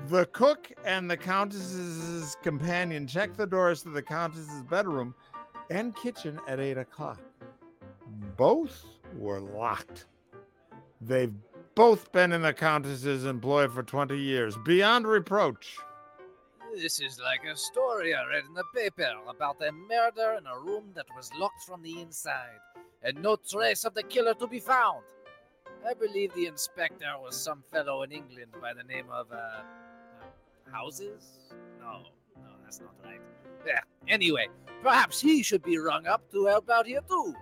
the 0.09 0.27
cook 0.27 0.73
and 0.85 1.11
the 1.11 1.17
Countess's 1.17 2.37
companion 2.43 3.07
checked 3.07 3.37
the 3.37 3.47
doors 3.47 3.83
to 3.83 3.91
the 3.91 4.03
Countess's 4.03 4.63
bedroom 4.65 5.15
and 5.71 5.95
kitchen 5.97 6.39
at 6.49 6.61
8 6.61 6.79
o'clock. 6.79 7.21
Both 8.37 8.85
were 9.17 9.41
locked. 9.41 10.07
They've 11.01 11.33
both 11.75 12.13
been 12.13 12.33
in 12.33 12.43
the 12.43 12.53
Countess's 12.53 13.25
employ 13.25 13.69
for 13.69 13.83
20 13.83 14.17
years, 14.19 14.57
beyond 14.65 15.07
reproach. 15.07 15.79
This 16.75 17.01
is 17.01 17.21
like 17.21 17.45
a 17.45 17.57
story 17.57 18.15
I 18.15 18.27
read 18.27 18.45
in 18.49 18.55
the 18.55 18.65
paper 18.75 19.13
about 19.29 19.57
a 19.63 19.73
murder 19.73 20.39
in 20.39 20.47
a 20.47 20.59
room 20.59 20.85
that 20.95 21.07
was 21.15 21.31
locked 21.39 21.63
from 21.65 21.83
the 21.83 22.01
inside, 22.01 22.61
and 23.03 23.21
no 23.23 23.37
trace 23.37 23.85
of 23.85 23.95
the 23.95 24.03
killer 24.03 24.35
to 24.35 24.47
be 24.47 24.59
found. 24.59 25.03
I 25.87 25.95
believe 25.95 26.33
the 26.35 26.47
inspector 26.47 27.13
was 27.21 27.37
some 27.37 27.63
fellow 27.73 28.03
in 28.03 28.13
England 28.13 28.53
by 28.61 28.73
the 28.73 28.85
name 28.85 29.07
of, 29.11 29.31
uh, 29.33 29.63
Houses? 30.73 31.39
No, 31.81 32.03
no, 32.37 32.51
that's 32.65 32.81
not 32.81 32.95
right. 33.05 33.21
Yeah, 33.67 33.81
anyway, 34.09 34.49
perhaps 34.83 35.21
he 35.21 35.43
should 35.43 35.63
be 35.63 35.79
rung 35.79 36.07
up 36.07 36.31
to 36.33 36.47
help 36.47 36.69
out 36.71 36.87
here 36.87 37.01
too. 37.09 37.35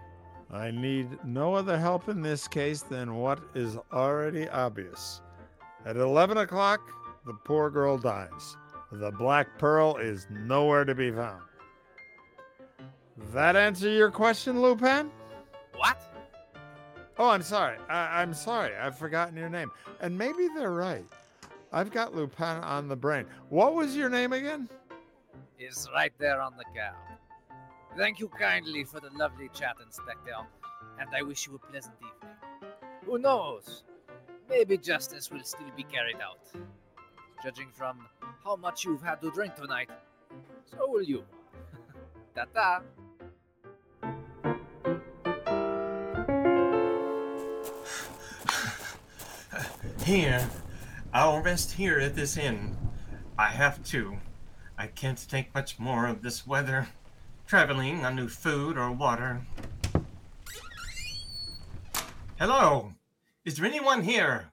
I 0.52 0.70
need 0.72 1.16
no 1.24 1.54
other 1.54 1.78
help 1.78 2.08
in 2.08 2.22
this 2.22 2.48
case 2.48 2.82
than 2.82 3.14
what 3.14 3.40
is 3.54 3.78
already 3.92 4.48
obvious. 4.48 5.22
At 5.86 5.96
11 5.96 6.38
o'clock, 6.38 6.80
the 7.24 7.34
poor 7.44 7.70
girl 7.70 7.96
dies. 7.96 8.56
The 8.92 9.12
Black 9.12 9.58
Pearl 9.58 9.96
is 9.96 10.26
nowhere 10.30 10.84
to 10.84 10.94
be 10.94 11.12
found. 11.12 11.42
That 13.32 13.54
answer 13.54 13.88
your 13.88 14.10
question, 14.10 14.60
Lupin? 14.60 15.10
What? 15.76 16.02
Oh, 17.18 17.28
I'm 17.28 17.42
sorry. 17.42 17.76
I- 17.88 18.20
I'm 18.20 18.34
sorry. 18.34 18.74
I've 18.76 18.98
forgotten 18.98 19.36
your 19.36 19.48
name. 19.50 19.70
And 20.00 20.16
maybe 20.18 20.48
they're 20.56 20.72
right. 20.72 21.04
I've 21.72 21.90
got 21.92 22.14
Lupin 22.14 22.64
on 22.64 22.88
the 22.88 22.96
brain. 22.96 23.26
What 23.48 23.74
was 23.74 23.96
your 23.96 24.10
name 24.10 24.32
again? 24.32 24.68
Is 25.58 25.88
right 25.94 26.12
there 26.18 26.40
on 26.40 26.56
the 26.56 26.64
card. 26.64 26.96
Thank 27.96 28.18
you 28.18 28.28
kindly 28.28 28.84
for 28.84 28.98
the 28.98 29.10
lovely 29.16 29.50
chat, 29.52 29.76
Inspector, 29.84 30.34
and 30.98 31.08
I 31.14 31.22
wish 31.22 31.46
you 31.46 31.54
a 31.54 31.58
pleasant 31.58 31.94
evening. 31.98 32.36
Who 33.04 33.18
knows? 33.18 33.84
Maybe 34.48 34.78
justice 34.78 35.30
will 35.30 35.44
still 35.44 35.70
be 35.76 35.84
carried 35.84 36.16
out. 36.16 36.40
Judging 37.42 37.68
from 37.72 38.06
how 38.44 38.56
much 38.56 38.84
you've 38.84 39.02
had 39.02 39.20
to 39.22 39.30
drink 39.30 39.54
tonight, 39.54 39.90
so 40.64 40.88
will 40.88 41.02
you. 41.02 41.24
Ta 42.34 42.46
ta! 42.52 42.82
Here. 50.04 50.48
I'll 51.12 51.42
rest 51.42 51.72
here 51.72 51.98
at 51.98 52.14
this 52.14 52.36
inn. 52.36 52.76
I 53.36 53.48
have 53.48 53.82
to. 53.86 54.18
I 54.78 54.86
can't 54.86 55.28
take 55.28 55.52
much 55.52 55.78
more 55.78 56.06
of 56.06 56.22
this 56.22 56.46
weather. 56.46 56.86
Traveling 57.48 58.04
on 58.04 58.14
new 58.14 58.28
food 58.28 58.78
or 58.78 58.92
water. 58.92 59.40
Hello? 62.38 62.92
Is 63.44 63.56
there 63.56 63.66
anyone 63.66 64.02
here? 64.02 64.52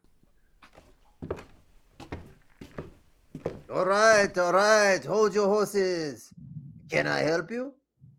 All 3.72 3.86
right, 3.86 4.36
all 4.36 4.54
right. 4.54 5.06
Hold 5.06 5.36
your 5.36 5.48
horses. 5.48 6.34
Can 6.90 7.06
I 7.06 7.20
help 7.20 7.52
you? 7.52 7.74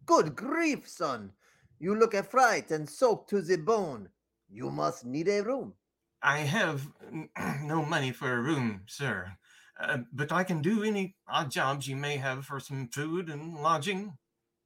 Good 0.06 0.36
grief, 0.36 0.88
son. 0.88 1.32
You 1.80 1.96
look 1.96 2.14
a 2.14 2.22
fright 2.22 2.70
and 2.70 2.88
soaked 2.88 3.30
to 3.30 3.42
the 3.42 3.56
bone. 3.56 4.10
You 4.48 4.70
must 4.70 5.04
need 5.04 5.26
a 5.26 5.42
room. 5.42 5.74
I 6.22 6.38
have 6.38 6.88
no 7.62 7.84
money 7.84 8.12
for 8.12 8.32
a 8.32 8.40
room, 8.40 8.82
sir. 8.86 9.32
Uh, 9.80 9.98
but 10.12 10.32
I 10.32 10.42
can 10.42 10.60
do 10.60 10.82
any 10.82 11.14
odd 11.28 11.50
jobs 11.50 11.86
you 11.86 11.96
may 11.96 12.16
have 12.16 12.44
for 12.44 12.58
some 12.58 12.88
food 12.88 13.28
and 13.28 13.56
lodging. 13.56 14.18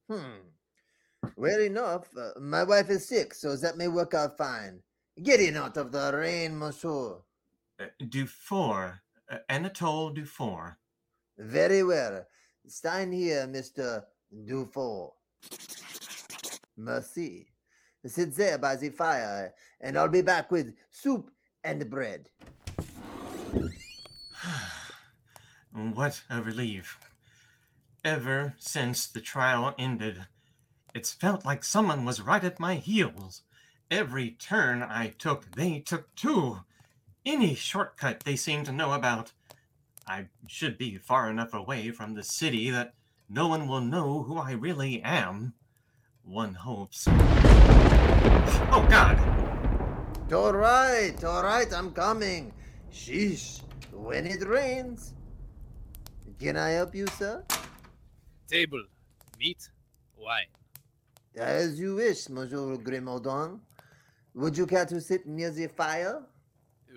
Hmm. 0.09 0.41
Well 1.35 1.61
enough. 1.61 2.07
Uh, 2.17 2.39
my 2.39 2.63
wife 2.63 2.89
is 2.89 3.07
sick, 3.07 3.33
so 3.33 3.55
that 3.55 3.77
may 3.77 3.87
work 3.87 4.13
out 4.13 4.37
fine. 4.37 4.81
Get 5.21 5.39
in 5.39 5.55
out 5.55 5.77
of 5.77 5.91
the 5.91 6.11
rain, 6.15 6.57
monsieur. 6.57 7.17
Uh, 7.79 7.85
Dufour. 8.09 8.99
Uh, 9.31 9.37
Anatole 9.49 10.09
Dufour. 10.09 10.77
Very 11.37 11.83
well. 11.83 12.25
Stand 12.67 13.13
here, 13.13 13.47
Mr. 13.47 14.03
Dufour. 14.45 15.13
Merci. 16.77 17.47
Sit 18.05 18.35
there 18.35 18.57
by 18.57 18.75
the 18.75 18.89
fire, 18.89 19.53
and 19.79 19.97
I'll 19.97 20.09
be 20.09 20.21
back 20.21 20.51
with 20.51 20.73
soup 20.91 21.31
and 21.63 21.89
bread. 21.89 22.29
What 25.71 26.21
a 26.29 26.39
relief. 26.39 26.99
Ever 28.05 28.53
since 28.59 29.07
the 29.07 29.21
trial 29.21 29.73
ended, 29.79 30.27
it's 30.93 31.11
felt 31.11 31.45
like 31.45 31.63
someone 31.63 32.05
was 32.05 32.21
right 32.21 32.43
at 32.43 32.59
my 32.59 32.75
heels. 32.75 33.41
Every 33.89 34.31
turn 34.31 34.83
I 34.83 35.15
took, 35.17 35.55
they 35.55 35.79
took 35.79 36.13
too. 36.13 36.59
Any 37.25 37.55
shortcut 37.55 38.19
they 38.19 38.35
seemed 38.35 38.67
to 38.67 38.71
know 38.71 38.91
about. 38.91 39.31
I 40.05 40.27
should 40.47 40.77
be 40.77 40.97
far 40.97 41.29
enough 41.29 41.53
away 41.53 41.89
from 41.89 42.13
the 42.13 42.23
city 42.23 42.69
that 42.69 42.93
no 43.27 43.47
one 43.47 43.67
will 43.67 43.81
know 43.81 44.23
who 44.23 44.37
I 44.37 44.51
really 44.51 45.01
am. 45.01 45.53
One 46.23 46.53
hopes. 46.53 47.05
Oh, 48.69 48.85
God! 48.89 49.42
All 50.31 50.53
right, 50.53 51.21
all 51.23 51.43
right, 51.43 51.71
I'm 51.73 51.91
coming. 51.91 52.53
Sheesh, 52.91 53.61
when 53.91 54.25
it 54.25 54.47
rains. 54.47 55.13
Can 56.39 56.57
I 56.57 56.69
help 56.69 56.95
you, 56.95 57.07
sir? 57.07 57.43
Table, 58.47 58.83
meat, 59.37 59.69
wine. 60.17 60.47
As 61.35 61.79
you 61.79 61.95
wish, 61.95 62.29
Monsieur 62.29 62.77
Grimauden. 62.77 63.59
Would 64.35 64.57
you 64.57 64.65
care 64.65 64.85
to 64.85 64.99
sit 64.99 65.27
near 65.27 65.51
the 65.51 65.67
fire? 65.67 66.23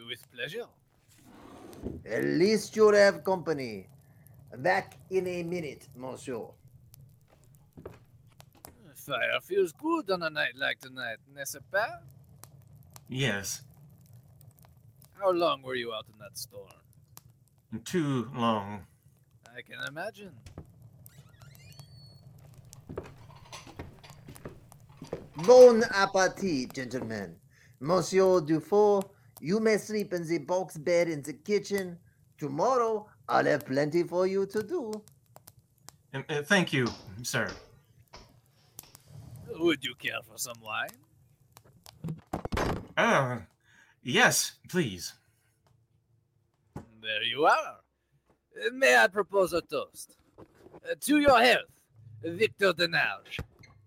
With 0.08 0.24
pleasure. 0.32 0.66
At 2.06 2.24
least 2.24 2.76
you'll 2.76 2.94
have 2.94 3.24
company. 3.24 3.88
Back 4.56 4.96
in 5.10 5.26
a 5.26 5.42
minute, 5.42 5.88
monsieur. 5.94 6.46
Fire 8.94 9.40
feels 9.42 9.72
good 9.72 10.10
on 10.10 10.22
a 10.22 10.30
night 10.30 10.56
like 10.56 10.80
tonight, 10.80 11.18
n'est-ce 11.34 11.58
pas? 11.70 12.00
Yes, 13.08 13.62
How 15.20 15.30
long 15.30 15.62
were 15.62 15.74
you 15.76 15.92
out 15.94 16.06
in 16.12 16.18
that 16.18 16.36
storm? 16.36 16.68
too 17.84 18.28
long. 18.34 18.86
I 19.56 19.60
can 19.62 19.78
imagine. 19.86 20.32
Bon 25.36 25.82
appetit, 25.94 26.72
gentlemen. 26.72 27.36
Monsieur 27.80 28.40
Dufour, 28.40 29.02
you 29.40 29.60
may 29.60 29.76
sleep 29.76 30.12
in 30.12 30.26
the 30.26 30.38
box 30.38 30.76
bed 30.78 31.08
in 31.08 31.22
the 31.22 31.34
kitchen. 31.34 31.98
Tomorrow, 32.38 33.06
I'll 33.28 33.44
have 33.44 33.66
plenty 33.66 34.02
for 34.02 34.26
you 34.26 34.46
to 34.46 34.62
do. 34.62 35.02
Uh, 36.14 36.22
uh, 36.28 36.42
thank 36.42 36.72
you, 36.72 36.86
sir. 37.22 37.50
Would 39.58 39.84
you 39.84 39.94
care 39.94 40.20
for 40.22 40.38
some 40.38 40.56
wine? 40.62 40.88
Uh, 42.96 43.40
yes, 44.02 44.52
please. 44.68 45.12
There 46.74 47.22
you 47.22 47.44
are. 47.44 47.80
Uh, 48.56 48.70
May 48.72 48.96
I 48.96 49.06
propose 49.08 49.52
a 49.52 49.60
toast? 49.60 50.16
Uh, 50.38 50.94
to 51.00 51.18
your 51.20 51.40
health, 51.40 51.68
Victor 52.22 52.72
Denarge. 52.72 53.38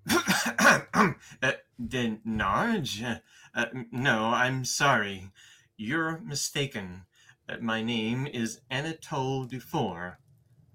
uh, 1.41 1.51
Denarge? 1.81 3.03
Uh, 3.03 3.19
uh, 3.55 3.65
no, 3.91 4.25
I'm 4.25 4.63
sorry. 4.63 5.31
You're 5.75 6.19
mistaken. 6.19 7.05
Uh, 7.47 7.57
my 7.61 7.81
name 7.81 8.27
is 8.27 8.61
Anatole 8.69 9.45
Dufour. 9.45 10.19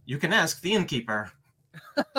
You 0.06 0.18
can 0.18 0.32
ask 0.32 0.60
the 0.60 0.72
innkeeper. 0.72 1.30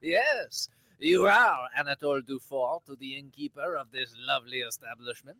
yes, 0.00 0.68
you 1.00 1.26
are 1.26 1.68
Anatole 1.76 2.20
Dufour 2.20 2.82
to 2.86 2.94
the 2.94 3.16
innkeeper 3.16 3.76
of 3.76 3.90
this 3.90 4.14
lovely 4.18 4.58
establishment. 4.58 5.38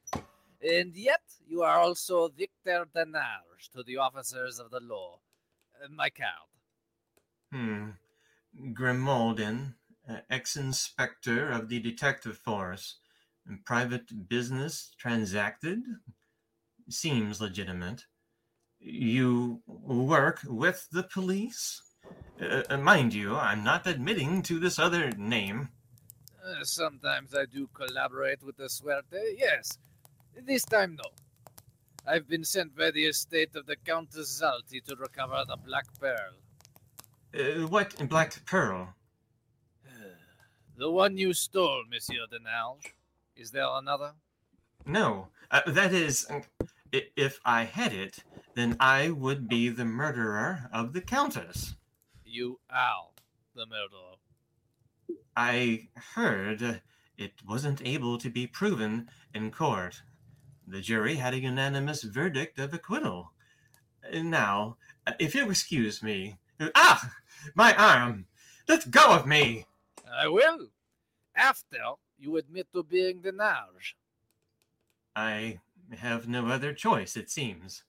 And 0.62 0.94
yet, 0.94 1.22
you 1.46 1.62
are 1.62 1.78
also 1.78 2.28
Victor 2.28 2.86
Denarge 2.94 3.70
to 3.74 3.82
the 3.82 3.98
officers 3.98 4.58
of 4.58 4.70
the 4.70 4.80
law. 4.80 5.20
Uh, 5.82 5.88
my 5.90 6.10
card. 6.10 6.48
Hmm. 7.52 7.90
Grimauden, 8.72 9.74
uh, 10.08 10.18
ex-inspector 10.28 11.50
of 11.50 11.68
the 11.68 11.80
detective 11.80 12.38
force. 12.38 12.96
Private 13.64 14.28
business 14.28 14.92
transacted? 14.98 15.80
Seems 16.88 17.40
legitimate. 17.40 18.04
You 18.78 19.62
work 19.66 20.40
with 20.44 20.88
the 20.92 21.02
police? 21.02 21.82
Uh, 22.40 22.62
uh, 22.70 22.76
mind 22.78 23.12
you, 23.12 23.36
I'm 23.36 23.62
not 23.62 23.86
admitting 23.86 24.42
to 24.42 24.58
this 24.58 24.78
other 24.78 25.10
name. 25.12 25.68
Uh, 26.42 26.64
sometimes 26.64 27.34
I 27.34 27.44
do 27.44 27.68
collaborate 27.74 28.42
with 28.42 28.56
the 28.56 28.64
Sûreté, 28.64 29.34
yes. 29.36 29.76
This 30.46 30.64
time, 30.64 30.96
no. 30.96 31.10
I've 32.06 32.26
been 32.26 32.44
sent 32.44 32.74
by 32.74 32.92
the 32.92 33.04
estate 33.04 33.54
of 33.56 33.66
the 33.66 33.76
Countess 33.76 34.40
Zalti 34.40 34.82
to 34.84 34.96
recover 34.96 35.44
the 35.46 35.56
Black 35.56 35.86
Pearl. 36.00 36.32
Uh, 37.34 37.66
what 37.66 38.08
Black 38.08 38.44
Pearl? 38.46 38.94
The 40.76 40.90
one 40.90 41.18
you 41.18 41.34
stole, 41.34 41.82
Monsieur 41.90 42.24
Denarge. 42.32 42.94
Is 43.36 43.50
there 43.50 43.68
another? 43.70 44.12
No, 44.86 45.28
uh, 45.50 45.60
that 45.66 45.92
is, 45.92 46.26
uh, 46.30 46.40
if 46.90 47.38
I 47.44 47.64
had 47.64 47.92
it, 47.92 48.24
then 48.54 48.78
I 48.80 49.10
would 49.10 49.46
be 49.46 49.68
the 49.68 49.84
murderer 49.84 50.70
of 50.72 50.94
the 50.94 51.02
Countess. 51.02 51.74
You 52.32 52.60
are 52.70 53.08
the 53.56 53.66
murderer. 53.66 54.14
I 55.36 55.88
heard 56.14 56.80
it 57.18 57.32
wasn't 57.44 57.84
able 57.84 58.18
to 58.18 58.30
be 58.30 58.46
proven 58.46 59.08
in 59.34 59.50
court. 59.50 60.02
The 60.64 60.80
jury 60.80 61.16
had 61.16 61.34
a 61.34 61.40
unanimous 61.40 62.04
verdict 62.04 62.60
of 62.60 62.72
acquittal. 62.72 63.32
Now, 64.14 64.76
if 65.18 65.34
you'll 65.34 65.50
excuse 65.50 66.04
me. 66.04 66.38
Ah! 66.76 67.12
My 67.56 67.74
arm! 67.74 68.26
Let 68.68 68.92
go 68.92 69.10
of 69.10 69.26
me! 69.26 69.66
I 70.08 70.28
will. 70.28 70.68
After 71.34 71.94
you 72.16 72.36
admit 72.36 72.68
to 72.72 72.84
being 72.84 73.22
Denarge. 73.22 73.94
I 75.16 75.58
have 75.98 76.28
no 76.28 76.46
other 76.46 76.74
choice, 76.74 77.16
it 77.16 77.28
seems. 77.28 77.82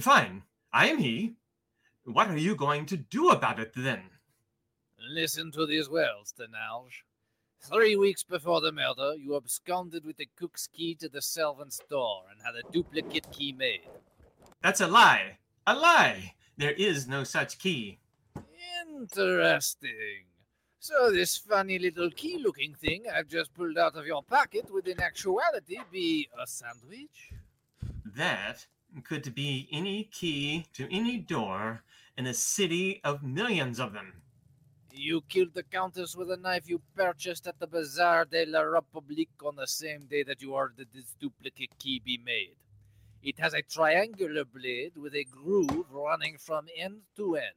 Fine, 0.00 0.44
I 0.72 0.88
am 0.88 0.96
he. 0.96 1.34
What 2.04 2.28
are 2.28 2.38
you 2.38 2.56
going 2.56 2.86
to 2.86 2.96
do 2.96 3.28
about 3.28 3.60
it 3.60 3.72
then? 3.76 4.02
Listen 5.12 5.50
to 5.52 5.66
these 5.66 5.88
words, 5.88 6.32
Denarge. 6.38 7.02
Three 7.62 7.94
weeks 7.94 8.22
before 8.22 8.60
the 8.60 8.72
murder, 8.72 9.14
you 9.16 9.36
absconded 9.36 10.04
with 10.04 10.16
the 10.16 10.28
cook's 10.34 10.66
key 10.66 10.94
to 10.96 11.08
the 11.08 11.20
servant's 11.20 11.80
door 11.90 12.22
and 12.30 12.40
had 12.42 12.54
a 12.54 12.72
duplicate 12.72 13.30
key 13.30 13.52
made. 13.52 13.88
That's 14.62 14.80
a 14.80 14.86
lie! 14.86 15.38
A 15.66 15.74
lie! 15.74 16.34
There 16.56 16.72
is 16.72 17.06
no 17.06 17.22
such 17.24 17.58
key. 17.58 18.00
Interesting. 18.86 20.24
So 20.78 21.10
this 21.10 21.36
funny 21.36 21.78
little 21.78 22.10
key-looking 22.10 22.74
thing 22.74 23.04
I've 23.14 23.28
just 23.28 23.52
pulled 23.52 23.76
out 23.76 23.96
of 23.96 24.06
your 24.06 24.22
pocket 24.22 24.72
would 24.72 24.88
in 24.88 25.00
actuality 25.00 25.78
be 25.92 26.28
a 26.42 26.46
sandwich? 26.46 27.32
That 28.16 28.66
could 29.04 29.34
be 29.34 29.68
any 29.72 30.04
key 30.04 30.66
to 30.74 30.88
any 30.94 31.18
door 31.18 31.82
in 32.16 32.26
a 32.26 32.34
city 32.34 33.00
of 33.04 33.22
millions 33.22 33.78
of 33.78 33.92
them. 33.92 34.22
You 34.92 35.22
killed 35.28 35.54
the 35.54 35.62
Countess 35.62 36.16
with 36.16 36.30
a 36.30 36.36
knife 36.36 36.68
you 36.68 36.82
purchased 36.94 37.46
at 37.46 37.58
the 37.58 37.66
Bazaar 37.66 38.24
de 38.24 38.44
la 38.44 38.60
République 38.60 39.44
on 39.44 39.56
the 39.56 39.66
same 39.66 40.06
day 40.06 40.22
that 40.24 40.42
you 40.42 40.54
ordered 40.54 40.88
this 40.92 41.14
duplicate 41.20 41.78
key 41.78 42.02
be 42.04 42.18
made. 42.18 42.56
It 43.22 43.38
has 43.38 43.54
a 43.54 43.62
triangular 43.62 44.44
blade 44.44 44.96
with 44.96 45.14
a 45.14 45.24
groove 45.24 45.86
running 45.90 46.38
from 46.38 46.66
end 46.76 47.02
to 47.16 47.36
end. 47.36 47.54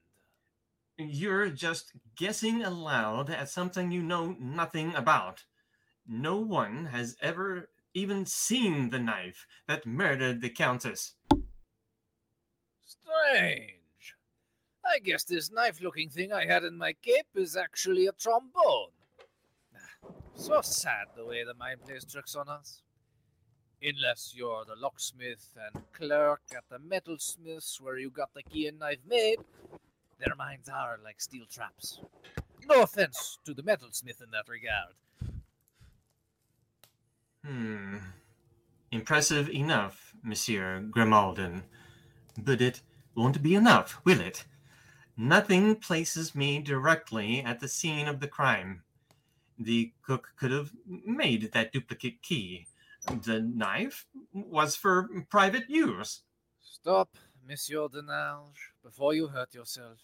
You're 0.98 1.50
just 1.50 1.94
guessing 2.16 2.64
aloud 2.64 3.30
at 3.30 3.50
something 3.50 3.92
you 3.92 4.04
know 4.04 4.36
nothing 4.40 4.94
about. 4.94 5.46
No 6.08 6.38
one 6.38 6.86
has 6.88 7.18
ever 7.22 7.70
even 7.94 8.26
seen 8.26 8.90
the 8.90 9.00
knife 9.00 9.48
that 9.68 9.86
murdered 9.86 10.42
the 10.42 10.50
Countess. 10.50 11.14
Strange. 13.02 14.16
I 14.86 15.00
guess 15.00 15.24
this 15.24 15.52
knife 15.52 15.82
looking 15.82 16.10
thing 16.10 16.34
I 16.34 16.46
had 16.46 16.64
in 16.64 16.78
my 16.78 16.94
cape 16.94 17.28
is 17.36 17.56
actually 17.56 18.08
a 18.08 18.12
trombone. 18.12 18.92
So 20.36 20.62
sad 20.62 21.08
the 21.16 21.26
way 21.26 21.44
the 21.44 21.54
mind 21.54 21.84
plays 21.86 22.06
tricks 22.06 22.36
on 22.36 22.50
us. 22.50 22.82
Unless 23.82 24.34
you're 24.36 24.66
the 24.66 24.76
locksmith 24.76 25.50
and 25.74 25.84
clerk 25.94 26.42
at 26.56 26.64
the 26.70 26.80
metalsmiths 26.80 27.82
where 27.82 27.98
you 27.98 28.10
got 28.10 28.34
the 28.34 28.44
key 28.44 28.68
and 28.68 28.80
knife 28.80 29.00
made, 29.08 29.40
their 30.20 30.36
minds 30.36 30.70
are 30.70 30.98
like 31.04 31.22
steel 31.22 31.46
traps. 31.50 32.00
No 32.66 32.84
offense 32.84 33.40
to 33.46 33.54
the 33.54 33.62
metalsmith 33.62 34.22
in 34.22 34.32
that 34.32 34.48
regard. 34.48 34.96
Hmm. 37.46 37.98
Impressive 38.92 39.50
enough, 39.50 40.14
Monsieur 40.24 40.82
Grimauden. 40.90 41.64
But 42.38 42.62
it 42.62 42.82
won't 43.16 43.44
be 43.44 43.56
enough, 43.56 44.04
will 44.04 44.20
it? 44.20 44.46
Nothing 45.16 45.76
places 45.76 46.34
me 46.34 46.60
directly 46.60 47.42
at 47.42 47.60
the 47.60 47.68
scene 47.68 48.08
of 48.08 48.20
the 48.20 48.28
crime. 48.28 48.84
The 49.60 49.94
cook 50.02 50.34
could 50.36 50.52
have 50.52 50.72
made 50.86 51.52
that 51.52 51.72
duplicate 51.72 52.22
key. 52.24 52.68
The 53.06 53.40
knife 53.42 54.08
was 54.34 54.76
for 54.76 55.08
private 55.30 55.70
use. 55.70 56.24
Stop, 56.62 57.18
Monsieur 57.46 57.88
Denarge, 57.88 58.72
before 58.82 59.14
you 59.14 59.28
hurt 59.28 59.54
yourself. 59.54 60.00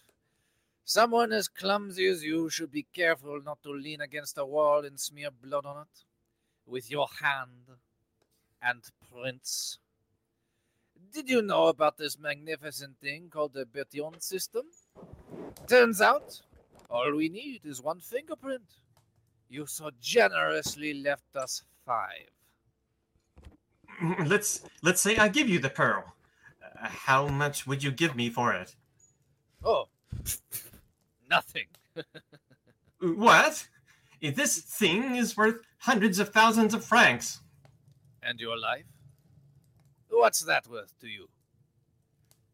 Someone 0.84 1.32
as 1.32 1.48
clumsy 1.48 2.06
as 2.06 2.22
you 2.22 2.50
should 2.50 2.70
be 2.70 2.86
careful 2.92 3.40
not 3.42 3.62
to 3.62 3.70
lean 3.70 4.00
against 4.00 4.38
a 4.38 4.44
wall 4.44 4.84
and 4.84 4.98
smear 4.98 5.30
blood 5.30 5.66
on 5.66 5.82
it 5.82 6.04
with 6.66 6.90
your 6.90 7.08
hand 7.20 7.78
and 8.62 8.84
prints. 9.10 9.78
Did 11.12 11.28
you 11.28 11.42
know 11.42 11.66
about 11.66 11.98
this 11.98 12.18
magnificent 12.18 12.98
thing 13.00 13.28
called 13.30 13.52
the 13.52 13.64
Bertillon 13.64 14.20
system? 14.22 14.66
Turns 15.66 16.00
out, 16.00 16.40
all 16.88 17.14
we 17.14 17.28
need 17.28 17.62
is 17.64 17.82
one 17.82 18.00
fingerprint. 18.00 18.62
You 19.48 19.66
so 19.66 19.90
generously 20.00 20.94
left 20.94 21.34
us 21.34 21.62
five. 21.84 22.30
Let's 24.24 24.62
let's 24.82 25.00
say 25.00 25.16
I 25.16 25.28
give 25.28 25.48
you 25.48 25.58
the 25.58 25.68
pearl. 25.68 26.04
Uh, 26.62 26.88
how 26.88 27.26
much 27.26 27.66
would 27.66 27.82
you 27.82 27.90
give 27.90 28.14
me 28.14 28.30
for 28.30 28.52
it? 28.54 28.76
Oh, 29.64 29.88
nothing. 31.28 31.66
What? 33.00 33.66
This 34.20 34.58
thing 34.58 35.16
is 35.16 35.34
worth 35.34 35.60
hundreds 35.78 36.18
of 36.18 36.28
thousands 36.28 36.74
of 36.74 36.84
francs. 36.84 37.40
And 38.22 38.38
your 38.38 38.58
life? 38.58 38.84
What's 40.20 40.40
that 40.40 40.68
worth 40.68 40.92
to 41.00 41.08
you? 41.08 41.30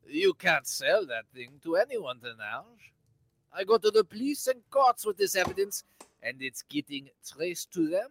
You 0.07 0.35
can't 0.35 0.69
sell 0.69 1.05
that 1.07 1.25
thing 1.35 1.59
to 1.65 1.75
anyone, 1.75 2.21
Denarge. 2.21 2.93
I 3.53 3.65
go 3.65 3.77
to 3.77 3.91
the 3.91 4.05
police 4.05 4.47
and 4.47 4.61
courts 4.71 5.05
with 5.05 5.17
this 5.17 5.35
evidence, 5.35 5.83
and 6.23 6.41
it's 6.41 6.63
getting 6.63 7.09
traced 7.29 7.73
to 7.73 7.89
them 7.89 8.11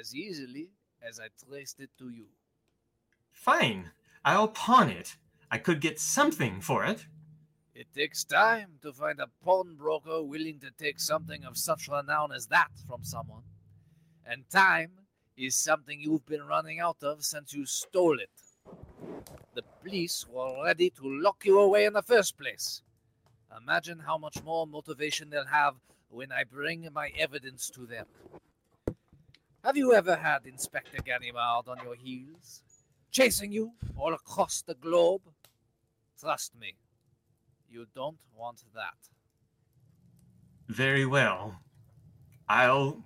as 0.00 0.14
easily 0.14 0.70
as 1.06 1.20
I 1.20 1.26
traced 1.46 1.78
it 1.80 1.90
to 1.98 2.08
you. 2.08 2.28
Fine, 3.32 3.90
I'll 4.24 4.48
pawn 4.48 4.88
it. 4.88 5.18
I 5.50 5.58
could 5.58 5.82
get 5.82 6.00
something 6.00 6.62
for 6.62 6.82
it. 6.86 7.04
It 7.74 7.88
takes 7.94 8.24
time 8.24 8.78
to 8.80 8.94
find 8.94 9.20
a 9.20 9.28
pawnbroker 9.44 10.22
willing 10.22 10.58
to 10.60 10.70
take 10.70 11.00
something 11.00 11.44
of 11.44 11.58
such 11.58 11.86
renown 11.86 12.32
as 12.32 12.46
that 12.46 12.70
from 12.88 13.04
someone. 13.04 13.42
And 14.24 14.48
time 14.48 14.92
is 15.36 15.54
something 15.54 16.00
you've 16.00 16.24
been 16.24 16.46
running 16.46 16.80
out 16.80 17.02
of 17.02 17.26
since 17.26 17.52
you 17.52 17.66
stole 17.66 18.18
it. 18.18 18.30
The 19.54 19.62
police 19.82 20.26
were 20.28 20.64
ready 20.64 20.90
to 20.90 21.02
lock 21.04 21.44
you 21.44 21.60
away 21.60 21.84
in 21.86 21.92
the 21.94 22.02
first 22.02 22.36
place. 22.38 22.82
Imagine 23.56 23.98
how 23.98 24.18
much 24.18 24.42
more 24.44 24.66
motivation 24.66 25.30
they'll 25.30 25.46
have 25.46 25.74
when 26.10 26.30
I 26.32 26.44
bring 26.44 26.88
my 26.92 27.10
evidence 27.18 27.70
to 27.70 27.86
them. 27.86 28.06
Have 29.64 29.76
you 29.76 29.94
ever 29.94 30.14
had 30.16 30.46
Inspector 30.46 30.96
Ganimard 30.98 31.68
on 31.68 31.78
your 31.82 31.94
heels, 31.94 32.62
chasing 33.10 33.50
you 33.50 33.72
all 33.96 34.14
across 34.14 34.62
the 34.62 34.74
globe? 34.74 35.22
Trust 36.20 36.54
me, 36.58 36.74
you 37.68 37.86
don't 37.94 38.18
want 38.36 38.62
that. 38.74 38.96
Very 40.68 41.06
well. 41.06 41.60
I'll 42.48 43.04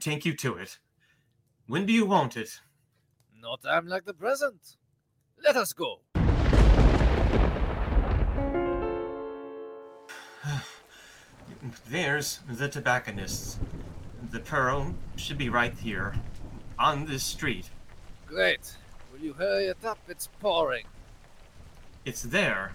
take 0.00 0.24
you 0.24 0.34
to 0.36 0.56
it. 0.56 0.78
When 1.66 1.86
do 1.86 1.92
you 1.92 2.06
want 2.06 2.36
it? 2.36 2.60
No 3.40 3.56
time 3.56 3.86
like 3.86 4.04
the 4.04 4.14
present. 4.14 4.76
Let 5.44 5.56
us 5.56 5.72
go. 5.72 5.98
There's 11.88 12.38
the 12.48 12.68
tobacconist's. 12.68 13.58
The 14.30 14.38
pearl 14.38 14.94
should 15.16 15.38
be 15.38 15.48
right 15.48 15.74
here, 15.74 16.14
on 16.78 17.06
this 17.06 17.24
street. 17.24 17.70
Great. 18.26 18.76
Will 19.12 19.18
you 19.18 19.32
hurry 19.32 19.66
it 19.66 19.84
up? 19.84 19.98
It's 20.08 20.28
pouring. 20.40 20.84
It's 22.04 22.22
there, 22.22 22.72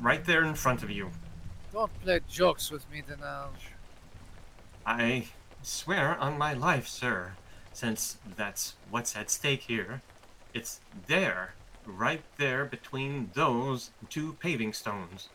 right 0.00 0.24
there 0.24 0.44
in 0.44 0.54
front 0.54 0.82
of 0.82 0.90
you. 0.90 1.10
Don't 1.72 1.92
play 2.02 2.20
jokes 2.28 2.70
with 2.70 2.88
me, 2.90 3.02
Denarge. 3.02 3.72
I 4.86 5.26
swear 5.62 6.16
on 6.18 6.38
my 6.38 6.54
life, 6.54 6.86
sir, 6.86 7.32
since 7.72 8.18
that's 8.36 8.76
what's 8.90 9.16
at 9.16 9.30
stake 9.30 9.62
here. 9.62 10.02
It's 10.54 10.80
there, 11.06 11.54
right 11.86 12.22
there 12.36 12.64
between 12.64 13.30
those 13.34 13.90
two 14.08 14.34
paving 14.40 14.72
stones. 14.72 15.28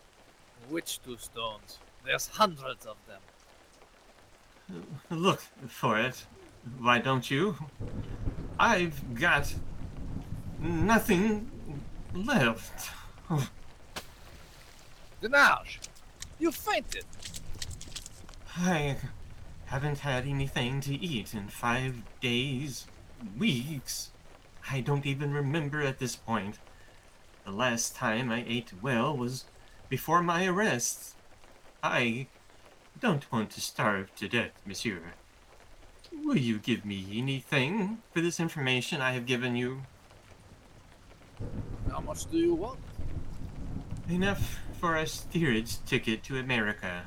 Which 0.70 1.02
two 1.04 1.18
stones? 1.18 1.80
There's 2.06 2.28
hundreds 2.28 2.86
of 2.86 2.98
them. 3.08 3.22
Look 5.10 5.42
for 5.68 5.98
it, 6.00 6.26
why 6.80 7.00
don't 7.00 7.30
you? 7.32 7.56
I've 8.60 9.16
got 9.16 9.54
nothing 10.60 11.50
left. 12.14 12.90
Denarge, 15.22 15.80
you 16.40 16.52
fainted. 16.52 17.06
I 18.58 18.98
haven't 19.66 20.00
had 20.00 20.26
anything 20.26 20.82
to 20.82 20.96
eat 20.96 21.34
in 21.34 21.48
five 21.48 22.02
days, 22.22 22.88
weeks. 23.38 24.12
I 24.70 24.82
don't 24.82 25.06
even 25.06 25.34
remember 25.34 25.82
at 25.82 26.00
this 26.00 26.16
point. 26.16 26.60
The 27.46 27.52
last 27.52 27.96
time 27.96 28.30
I 28.30 28.44
ate 28.48 28.74
well 28.82 29.16
was 29.16 29.46
before 29.88 30.22
my 30.22 30.46
arrest. 30.46 31.16
I 31.82 32.28
don't 33.00 33.32
want 33.32 33.52
to 33.52 33.62
starve 33.62 34.14
to 34.16 34.28
death, 34.28 34.52
monsieur. 34.66 35.14
Will 36.24 36.38
you 36.38 36.58
give 36.60 36.84
me 36.84 37.08
anything 37.14 38.00
for 38.12 38.22
this 38.22 38.40
information 38.40 39.02
I 39.02 39.14
have 39.14 39.26
given 39.26 39.56
you? 39.56 39.84
How 41.90 42.02
much 42.02 42.30
do 42.30 42.38
you 42.38 42.54
want? 42.56 42.80
Enough 44.10 44.60
for 44.80 44.96
a 44.96 45.08
steerage 45.08 45.84
ticket 45.86 46.24
to 46.24 46.38
America, 46.38 47.06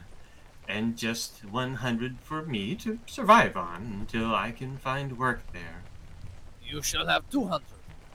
and 0.68 0.96
just 0.96 1.44
100 1.44 2.18
for 2.20 2.42
me 2.42 2.74
to 2.76 2.98
survive 3.06 3.56
on 3.56 3.98
until 4.00 4.34
I 4.34 4.52
can 4.52 4.76
find 4.78 5.18
work 5.18 5.52
there. 5.52 5.82
You 6.70 6.82
shall 6.82 7.06
have 7.08 7.28
200 7.30 7.64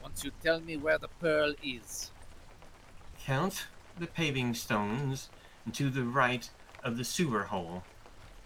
once 0.02 0.24
you 0.24 0.30
tell 0.42 0.60
me 0.60 0.78
where 0.78 0.96
the 0.96 1.08
pearl 1.08 1.52
is. 1.62 2.10
Count 3.22 3.66
the 3.98 4.06
paving 4.06 4.54
stones 4.54 5.28
to 5.74 5.90
the 5.90 6.04
right 6.04 6.48
of 6.82 6.96
the 6.96 7.04
sewer 7.04 7.44
hole. 7.44 7.84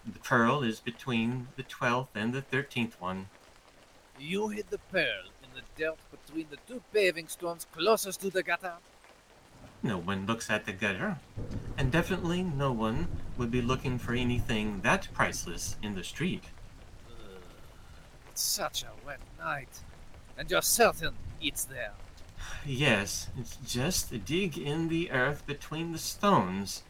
The 0.04 0.18
pearl 0.18 0.64
is 0.64 0.80
between 0.80 1.46
the 1.54 1.62
12th 1.62 2.08
and 2.16 2.32
the 2.32 2.42
13th 2.42 2.94
one. 2.98 3.28
You 4.18 4.48
hid 4.48 4.70
the 4.70 4.78
pearl 4.78 5.26
in 5.44 5.50
the 5.54 5.62
dirt 5.78 5.98
between 6.10 6.46
the 6.50 6.58
two 6.66 6.82
paving 6.92 7.28
stones 7.28 7.68
closest 7.70 8.20
to 8.22 8.30
the 8.30 8.42
gutter. 8.42 8.78
No 9.80 9.96
one 9.96 10.26
looks 10.26 10.50
at 10.50 10.66
the 10.66 10.72
gutter, 10.72 11.18
and 11.78 11.92
definitely 11.92 12.42
no 12.42 12.72
one 12.72 13.06
would 13.38 13.52
be 13.52 13.62
looking 13.62 13.96
for 13.96 14.14
anything 14.14 14.80
that 14.80 15.06
priceless 15.14 15.76
in 15.84 15.94
the 15.94 16.02
street. 16.02 16.44
It's 18.32 18.42
such 18.42 18.82
a 18.82 18.90
wet 19.06 19.20
night, 19.38 19.80
and 20.40 20.50
you're 20.50 20.62
certain 20.62 21.14
it's 21.42 21.64
there. 21.64 21.92
Yes, 22.64 23.28
it's 23.38 23.56
just 23.56 24.24
dig 24.24 24.56
in 24.56 24.88
the 24.88 25.10
earth 25.10 25.46
between 25.46 25.92
the 25.92 25.98
stones. 25.98 26.82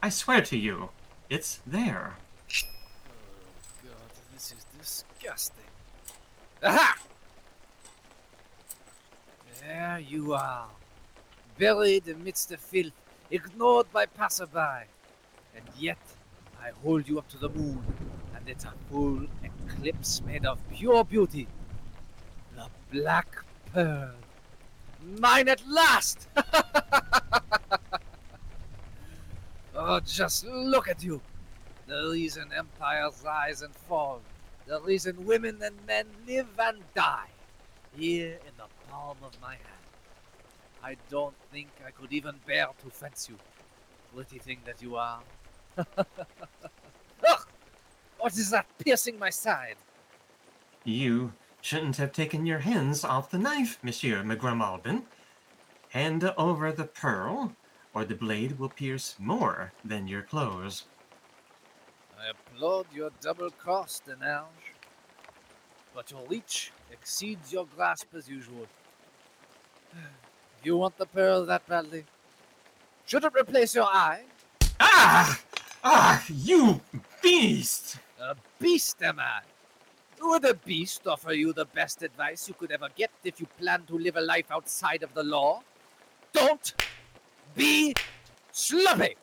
I 0.00 0.10
swear 0.10 0.42
to 0.42 0.56
you, 0.56 0.90
it's 1.28 1.60
there. 1.66 2.14
Oh 2.14 3.82
god, 3.82 4.10
this 4.32 4.52
is 4.52 4.64
disgusting. 4.78 5.64
Aha! 6.62 6.96
There 9.60 9.98
you 9.98 10.34
are, 10.34 10.68
buried 11.58 12.06
amidst 12.06 12.50
the 12.50 12.56
filth, 12.56 12.92
ignored 13.28 13.92
by 13.92 14.06
passerby. 14.06 14.86
And 15.56 15.64
yet, 15.76 15.98
I 16.62 16.70
hold 16.84 17.08
you 17.08 17.18
up 17.18 17.28
to 17.30 17.38
the 17.38 17.48
moon, 17.48 17.82
and 18.36 18.48
it's 18.48 18.64
a 18.64 18.72
full 18.88 19.26
eclipse 19.42 20.22
made 20.22 20.46
of 20.46 20.60
pure 20.72 21.04
beauty. 21.04 21.48
Black 22.90 23.44
Pearl. 23.72 24.14
Mine 25.18 25.48
at 25.48 25.66
last! 25.66 26.28
oh, 29.74 30.00
just 30.00 30.46
look 30.46 30.88
at 30.88 31.02
you. 31.02 31.20
The 31.86 32.08
reason 32.10 32.50
empires 32.56 33.22
rise 33.24 33.62
and 33.62 33.74
fall. 33.74 34.20
The 34.66 34.80
reason 34.80 35.24
women 35.24 35.58
and 35.62 35.76
men 35.86 36.06
live 36.26 36.48
and 36.58 36.78
die. 36.94 37.28
Here 37.96 38.38
in 38.46 38.52
the 38.56 38.66
palm 38.90 39.16
of 39.22 39.32
my 39.40 39.52
hand. 39.52 39.64
I 40.82 40.96
don't 41.10 41.34
think 41.50 41.68
I 41.86 41.90
could 41.90 42.12
even 42.12 42.34
bear 42.46 42.66
to 42.66 42.90
fence 42.90 43.28
you, 43.28 43.36
pretty 44.14 44.38
thing 44.38 44.58
that 44.64 44.80
you 44.82 44.96
are. 44.96 45.20
What 48.18 48.36
is 48.36 48.50
that 48.50 48.66
piercing 48.84 49.18
my 49.18 49.30
side? 49.30 49.76
You 50.84 51.32
shouldn't 51.60 51.96
have 51.96 52.12
taken 52.12 52.46
your 52.46 52.60
hands 52.60 53.04
off 53.04 53.30
the 53.30 53.38
knife, 53.38 53.78
Monsieur 53.82 54.22
Grimauden. 54.22 55.02
Hand 55.90 56.32
over 56.36 56.70
the 56.72 56.84
pearl, 56.84 57.54
or 57.94 58.04
the 58.04 58.14
blade 58.14 58.58
will 58.58 58.68
pierce 58.68 59.16
more 59.18 59.72
than 59.84 60.06
your 60.06 60.22
clothes. 60.22 60.84
I 62.18 62.30
applaud 62.30 62.86
your 62.92 63.10
double 63.20 63.50
cross, 63.50 64.02
Denarge. 64.06 64.74
But 65.94 66.10
your 66.10 66.24
reach 66.28 66.72
exceeds 66.92 67.52
your 67.52 67.66
grasp 67.74 68.08
as 68.14 68.28
usual. 68.28 68.66
You 70.62 70.76
want 70.76 70.98
the 70.98 71.06
pearl 71.06 71.46
that 71.46 71.66
badly? 71.66 72.04
Should 73.06 73.24
it 73.24 73.32
replace 73.34 73.74
your 73.74 73.84
eye? 73.84 74.22
Ah! 74.80 75.40
Ah, 75.82 76.24
you 76.28 76.80
beast! 77.22 77.98
A 78.20 78.36
beast 78.58 79.02
am 79.02 79.20
I. 79.20 79.40
Would 80.20 80.44
a 80.44 80.54
beast 80.54 81.06
offer 81.06 81.32
you 81.32 81.52
the 81.52 81.64
best 81.64 82.02
advice 82.02 82.48
you 82.48 82.54
could 82.54 82.72
ever 82.72 82.88
get 82.96 83.10
if 83.24 83.40
you 83.40 83.46
plan 83.58 83.84
to 83.86 83.96
live 83.96 84.16
a 84.16 84.20
life 84.20 84.50
outside 84.50 85.02
of 85.02 85.14
the 85.14 85.22
law? 85.22 85.62
Don't 86.32 86.74
be 87.54 87.94
sloppy. 88.52 89.16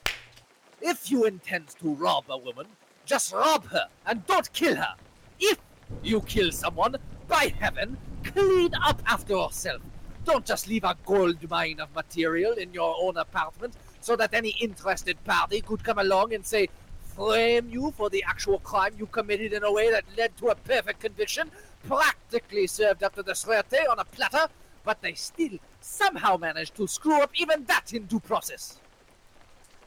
If 0.82 1.12
you 1.12 1.26
intend 1.26 1.70
to 1.82 1.94
rob 1.96 2.26
a 2.30 2.38
woman, 2.38 2.68
just 3.06 3.34
rob 3.34 3.66
her 3.68 3.88
and 4.06 4.26
don't 4.26 4.52
kill 4.54 4.76
her. 4.76 4.96
If 5.40 5.60
you 6.02 6.22
kill 6.22 6.52
someone, 6.52 6.96
by 7.28 7.54
heaven, 7.60 7.98
clean 8.24 8.74
up 8.76 9.02
after 9.06 9.34
yourself. 9.34 9.82
Don't 10.24 10.46
just 10.46 10.68
leave 10.68 10.84
a 10.84 10.98
gold 11.06 11.50
mine 11.50 11.80
of 11.80 11.94
material 11.94 12.54
in 12.54 12.74
your 12.74 12.96
own 13.00 13.18
apartment 13.18 13.76
so 14.00 14.16
that 14.16 14.34
any 14.34 14.56
interested 14.62 15.24
party 15.24 15.62
could 15.62 15.84
come 15.84 16.00
along 16.00 16.34
and 16.34 16.46
say, 16.46 16.70
frame 17.16 17.70
you 17.70 17.92
for 17.92 18.10
the 18.10 18.24
actual 18.28 18.60
crime 18.60 18.94
you 18.98 19.06
committed 19.08 19.54
in 19.54 19.64
a 19.64 19.72
way 19.72 19.90
that 19.90 20.04
led 20.18 20.36
to 20.38 20.48
a 20.48 20.56
perfect 20.56 21.00
conviction, 21.00 21.50
practically 21.88 22.68
served 22.68 23.04
up 23.04 23.16
to 23.16 23.24
the 23.24 23.32
Sûreté 23.32 23.90
on 23.90 24.00
a 24.00 24.06
platter, 24.06 24.48
but 24.84 25.02
they 25.02 25.14
still 25.14 25.58
somehow 25.82 26.38
managed 26.38 26.76
to 26.76 26.88
screw 26.88 27.22
up 27.22 27.32
even 27.36 27.64
that 27.66 27.94
in 27.94 28.06
due 28.06 28.20
process. 28.20 28.80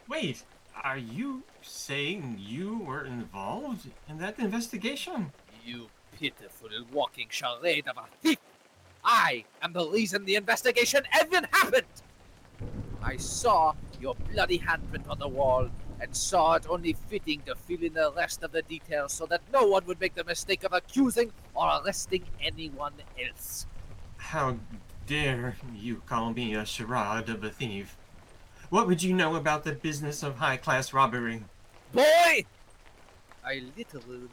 Wait, 0.08 0.42
are 0.82 0.98
you 0.98 1.42
saying 1.60 2.36
you 2.38 2.78
were 2.78 3.04
involved 3.04 3.88
in 4.08 4.18
that 4.18 4.38
investigation? 4.38 5.32
You 5.64 5.88
pitiful 6.18 6.70
walking 6.92 7.26
charade 7.30 7.86
of 7.88 7.96
a 7.98 8.04
thief! 8.22 8.38
I 9.04 9.44
am 9.62 9.72
the 9.72 9.86
reason 9.88 10.24
the 10.24 10.36
investigation 10.36 11.02
even 11.20 11.44
happened! 11.52 11.86
I 13.02 13.16
saw 13.16 13.74
your 14.00 14.14
bloody 14.32 14.58
handprint 14.58 15.08
on 15.08 15.18
the 15.18 15.28
wall 15.28 15.68
and 16.00 16.14
saw 16.14 16.54
it 16.54 16.66
only 16.68 16.92
fitting 17.08 17.42
to 17.46 17.54
fill 17.54 17.82
in 17.82 17.94
the 17.94 18.12
rest 18.16 18.42
of 18.42 18.52
the 18.52 18.62
details 18.62 19.12
so 19.12 19.26
that 19.26 19.40
no 19.52 19.66
one 19.66 19.84
would 19.87 20.00
make 20.00 20.14
the 20.14 20.24
mistake 20.24 20.64
of 20.64 20.72
accusing 20.72 21.32
or 21.54 21.80
arresting 21.82 22.24
anyone 22.40 22.92
else. 23.22 23.66
How 24.16 24.56
dare 25.06 25.56
you 25.74 26.02
call 26.06 26.32
me 26.32 26.54
a 26.54 26.64
charade 26.64 27.28
of 27.28 27.42
a 27.42 27.50
thief? 27.50 27.96
What 28.70 28.87
would 28.87 29.02
you 29.02 29.14
know 29.14 29.37
about 29.37 29.64
the 29.64 29.72
business 29.72 30.22
of 30.22 30.37
high 30.37 30.58
class 30.58 30.92
robbery? 30.92 31.42
Boy! 31.92 32.44
I 33.44 33.62
literally 33.76 34.28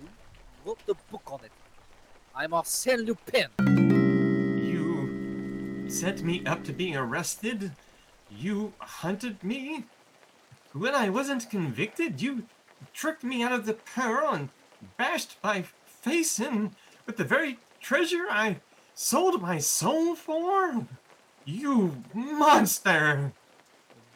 wrote 0.65 0.86
the 0.86 0.95
book 1.10 1.23
on 1.32 1.39
it. 1.45 1.51
I'm 2.36 2.51
Arsène 2.51 3.06
Lupin. 3.06 3.47
You 4.62 5.89
set 5.89 6.21
me 6.21 6.45
up 6.45 6.65
to 6.65 6.73
be 6.73 6.95
arrested? 6.95 7.71
You 8.30 8.73
hunted 8.80 9.41
me? 9.41 9.86
When 10.76 10.94
I 10.94 11.08
wasn't 11.08 11.50
convicted, 11.50 12.22
you 12.22 12.48
tricked 12.94 13.24
me 13.24 13.42
out 13.42 13.54
of 13.54 13.66
the 13.66 13.76
pearl 13.76 14.34
and 14.34 14.50
bashed 14.98 15.38
my 15.42 15.64
face 15.86 16.38
in 16.38 16.76
with 17.06 17.16
the 17.16 17.24
very 17.24 17.60
treasure 17.80 18.26
I 18.30 18.58
sold 18.94 19.42
my 19.42 19.58
soul 19.58 20.16
for? 20.16 20.86
You 21.46 22.04
monster! 22.14 23.32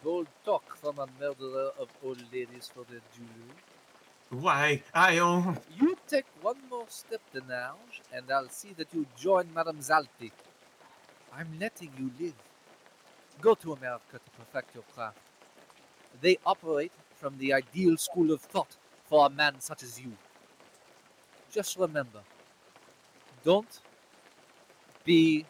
Bold 0.04 0.28
talk 0.43 0.76
from 0.76 1.00
a 1.00 1.08
murderer 1.17 1.72
of 1.80 1.88
old 2.04 2.22
ladies 2.34 2.69
for 2.74 2.84
their 2.91 3.04
jewelry. 3.15 3.56
Why, 4.30 4.84
I'll. 4.93 5.56
You 5.80 5.98
take 6.10 6.26
one 6.41 6.58
more 6.69 6.88
step, 6.89 7.22
Denarge, 7.34 8.02
and 8.13 8.30
I'll 8.30 8.50
see 8.50 8.74
that 8.74 8.93
you 8.93 9.06
join 9.15 9.48
Madame 9.54 9.80
Zalti. 9.80 10.32
I'm 11.34 11.58
letting 11.58 11.91
you 11.98 12.12
live. 12.19 12.36
Go 13.39 13.56
to 13.56 13.72
America 13.72 14.19
to 14.19 14.32
perfect 14.38 14.76
your 14.76 14.84
craft. 14.93 15.19
They 16.21 16.38
operate 16.45 16.91
from 17.15 17.38
the 17.38 17.53
ideal 17.53 17.97
school 17.97 18.32
of 18.32 18.41
thought 18.41 18.75
for 19.05 19.25
a 19.25 19.29
man 19.29 19.60
such 19.60 19.84
as 19.84 19.99
you. 19.99 20.12
Just 21.51 21.77
remember, 21.77 22.19
don't 23.43 23.79
be 25.05 25.45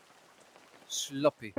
sloppy. 0.87 1.53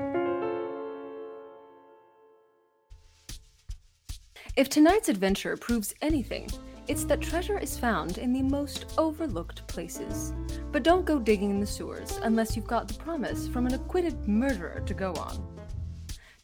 If 4.57 4.69
tonight's 4.69 5.09
adventure 5.09 5.57
proves 5.57 5.95
anything, 6.03 6.49
It's 6.91 7.05
that 7.05 7.21
treasure 7.21 7.57
is 7.57 7.79
found 7.79 8.19
in 8.19 8.33
the 8.33 8.43
most 8.43 8.95
overlooked 8.99 9.65
places. 9.69 10.33
But 10.73 10.83
don't 10.83 11.05
go 11.05 11.21
digging 11.21 11.51
in 11.51 11.61
the 11.61 11.67
sewers 11.67 12.19
unless 12.25 12.57
you've 12.57 12.67
got 12.67 12.89
the 12.89 12.95
promise 12.95 13.47
from 13.47 13.67
an 13.67 13.75
acquitted 13.75 14.27
murderer 14.27 14.83
to 14.85 14.93
go 14.93 15.13
on. 15.13 15.60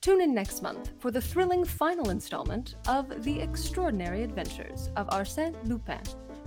Tune 0.06 0.20
in 0.20 0.32
next 0.32 0.62
month 0.62 0.92
for 1.00 1.10
the 1.10 1.20
thrilling 1.20 1.64
final 1.64 2.10
installment 2.10 2.76
of 2.86 3.24
The 3.24 3.40
Extraordinary 3.40 4.22
Adventures 4.22 4.88
of 4.94 5.08
Arsène 5.08 5.56
Lupin, 5.66 6.00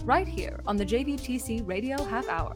right 0.06 0.26
here 0.26 0.62
on 0.66 0.78
the 0.78 0.86
JVTC 0.86 1.68
Radio 1.68 2.02
Half 2.06 2.30
Hour. 2.30 2.56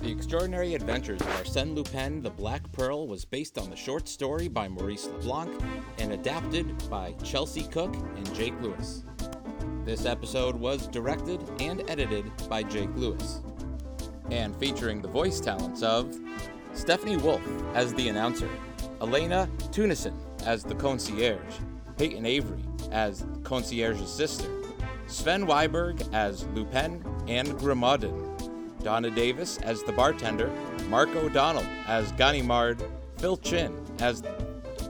The 0.00 0.10
Extraordinary 0.10 0.74
Adventures 0.74 1.20
of 1.20 1.26
Arsène 1.26 1.74
Lupin, 1.74 2.22
The 2.22 2.30
Black 2.30 2.72
Pearl 2.72 3.06
was 3.06 3.26
based 3.26 3.58
on 3.58 3.68
the 3.68 3.76
short 3.76 4.08
story 4.08 4.48
by 4.48 4.66
Maurice 4.66 5.08
LeBlanc 5.08 5.62
and 5.98 6.14
adapted 6.14 6.88
by 6.88 7.12
Chelsea 7.22 7.64
Cook 7.64 7.94
and 7.94 8.34
Jake 8.34 8.58
Lewis. 8.62 9.04
This 9.84 10.06
episode 10.06 10.56
was 10.56 10.86
directed 10.86 11.46
and 11.60 11.82
edited 11.90 12.24
by 12.48 12.62
Jake 12.62 12.96
Lewis, 12.96 13.42
and 14.30 14.56
featuring 14.56 15.02
the 15.02 15.08
voice 15.08 15.38
talents 15.38 15.82
of 15.82 16.18
Stephanie 16.72 17.18
Wolfe 17.18 17.46
as 17.74 17.92
the 17.92 18.08
announcer, 18.08 18.48
Alayna 19.00 19.46
Theunissen 19.70 20.14
as 20.42 20.64
the 20.64 20.74
concierge, 20.74 21.38
Peyton 21.96 22.26
Avery 22.26 22.62
as 22.90 23.20
the 23.20 23.40
concierge's 23.40 24.12
sister, 24.12 24.48
Sven 25.06 25.46
Wiberg 25.46 26.06
as 26.12 26.46
Lupin 26.54 27.04
and 27.26 27.48
Grimauden, 27.58 28.26
Donna 28.82 29.10
Davis 29.10 29.58
as 29.58 29.82
the 29.82 29.92
bartender, 29.92 30.50
Mark 30.88 31.08
O'Donnell 31.16 31.66
as 31.86 32.12
Ganimard, 32.12 32.80
Phil 33.18 33.36
Chin 33.36 33.76
as 33.98 34.22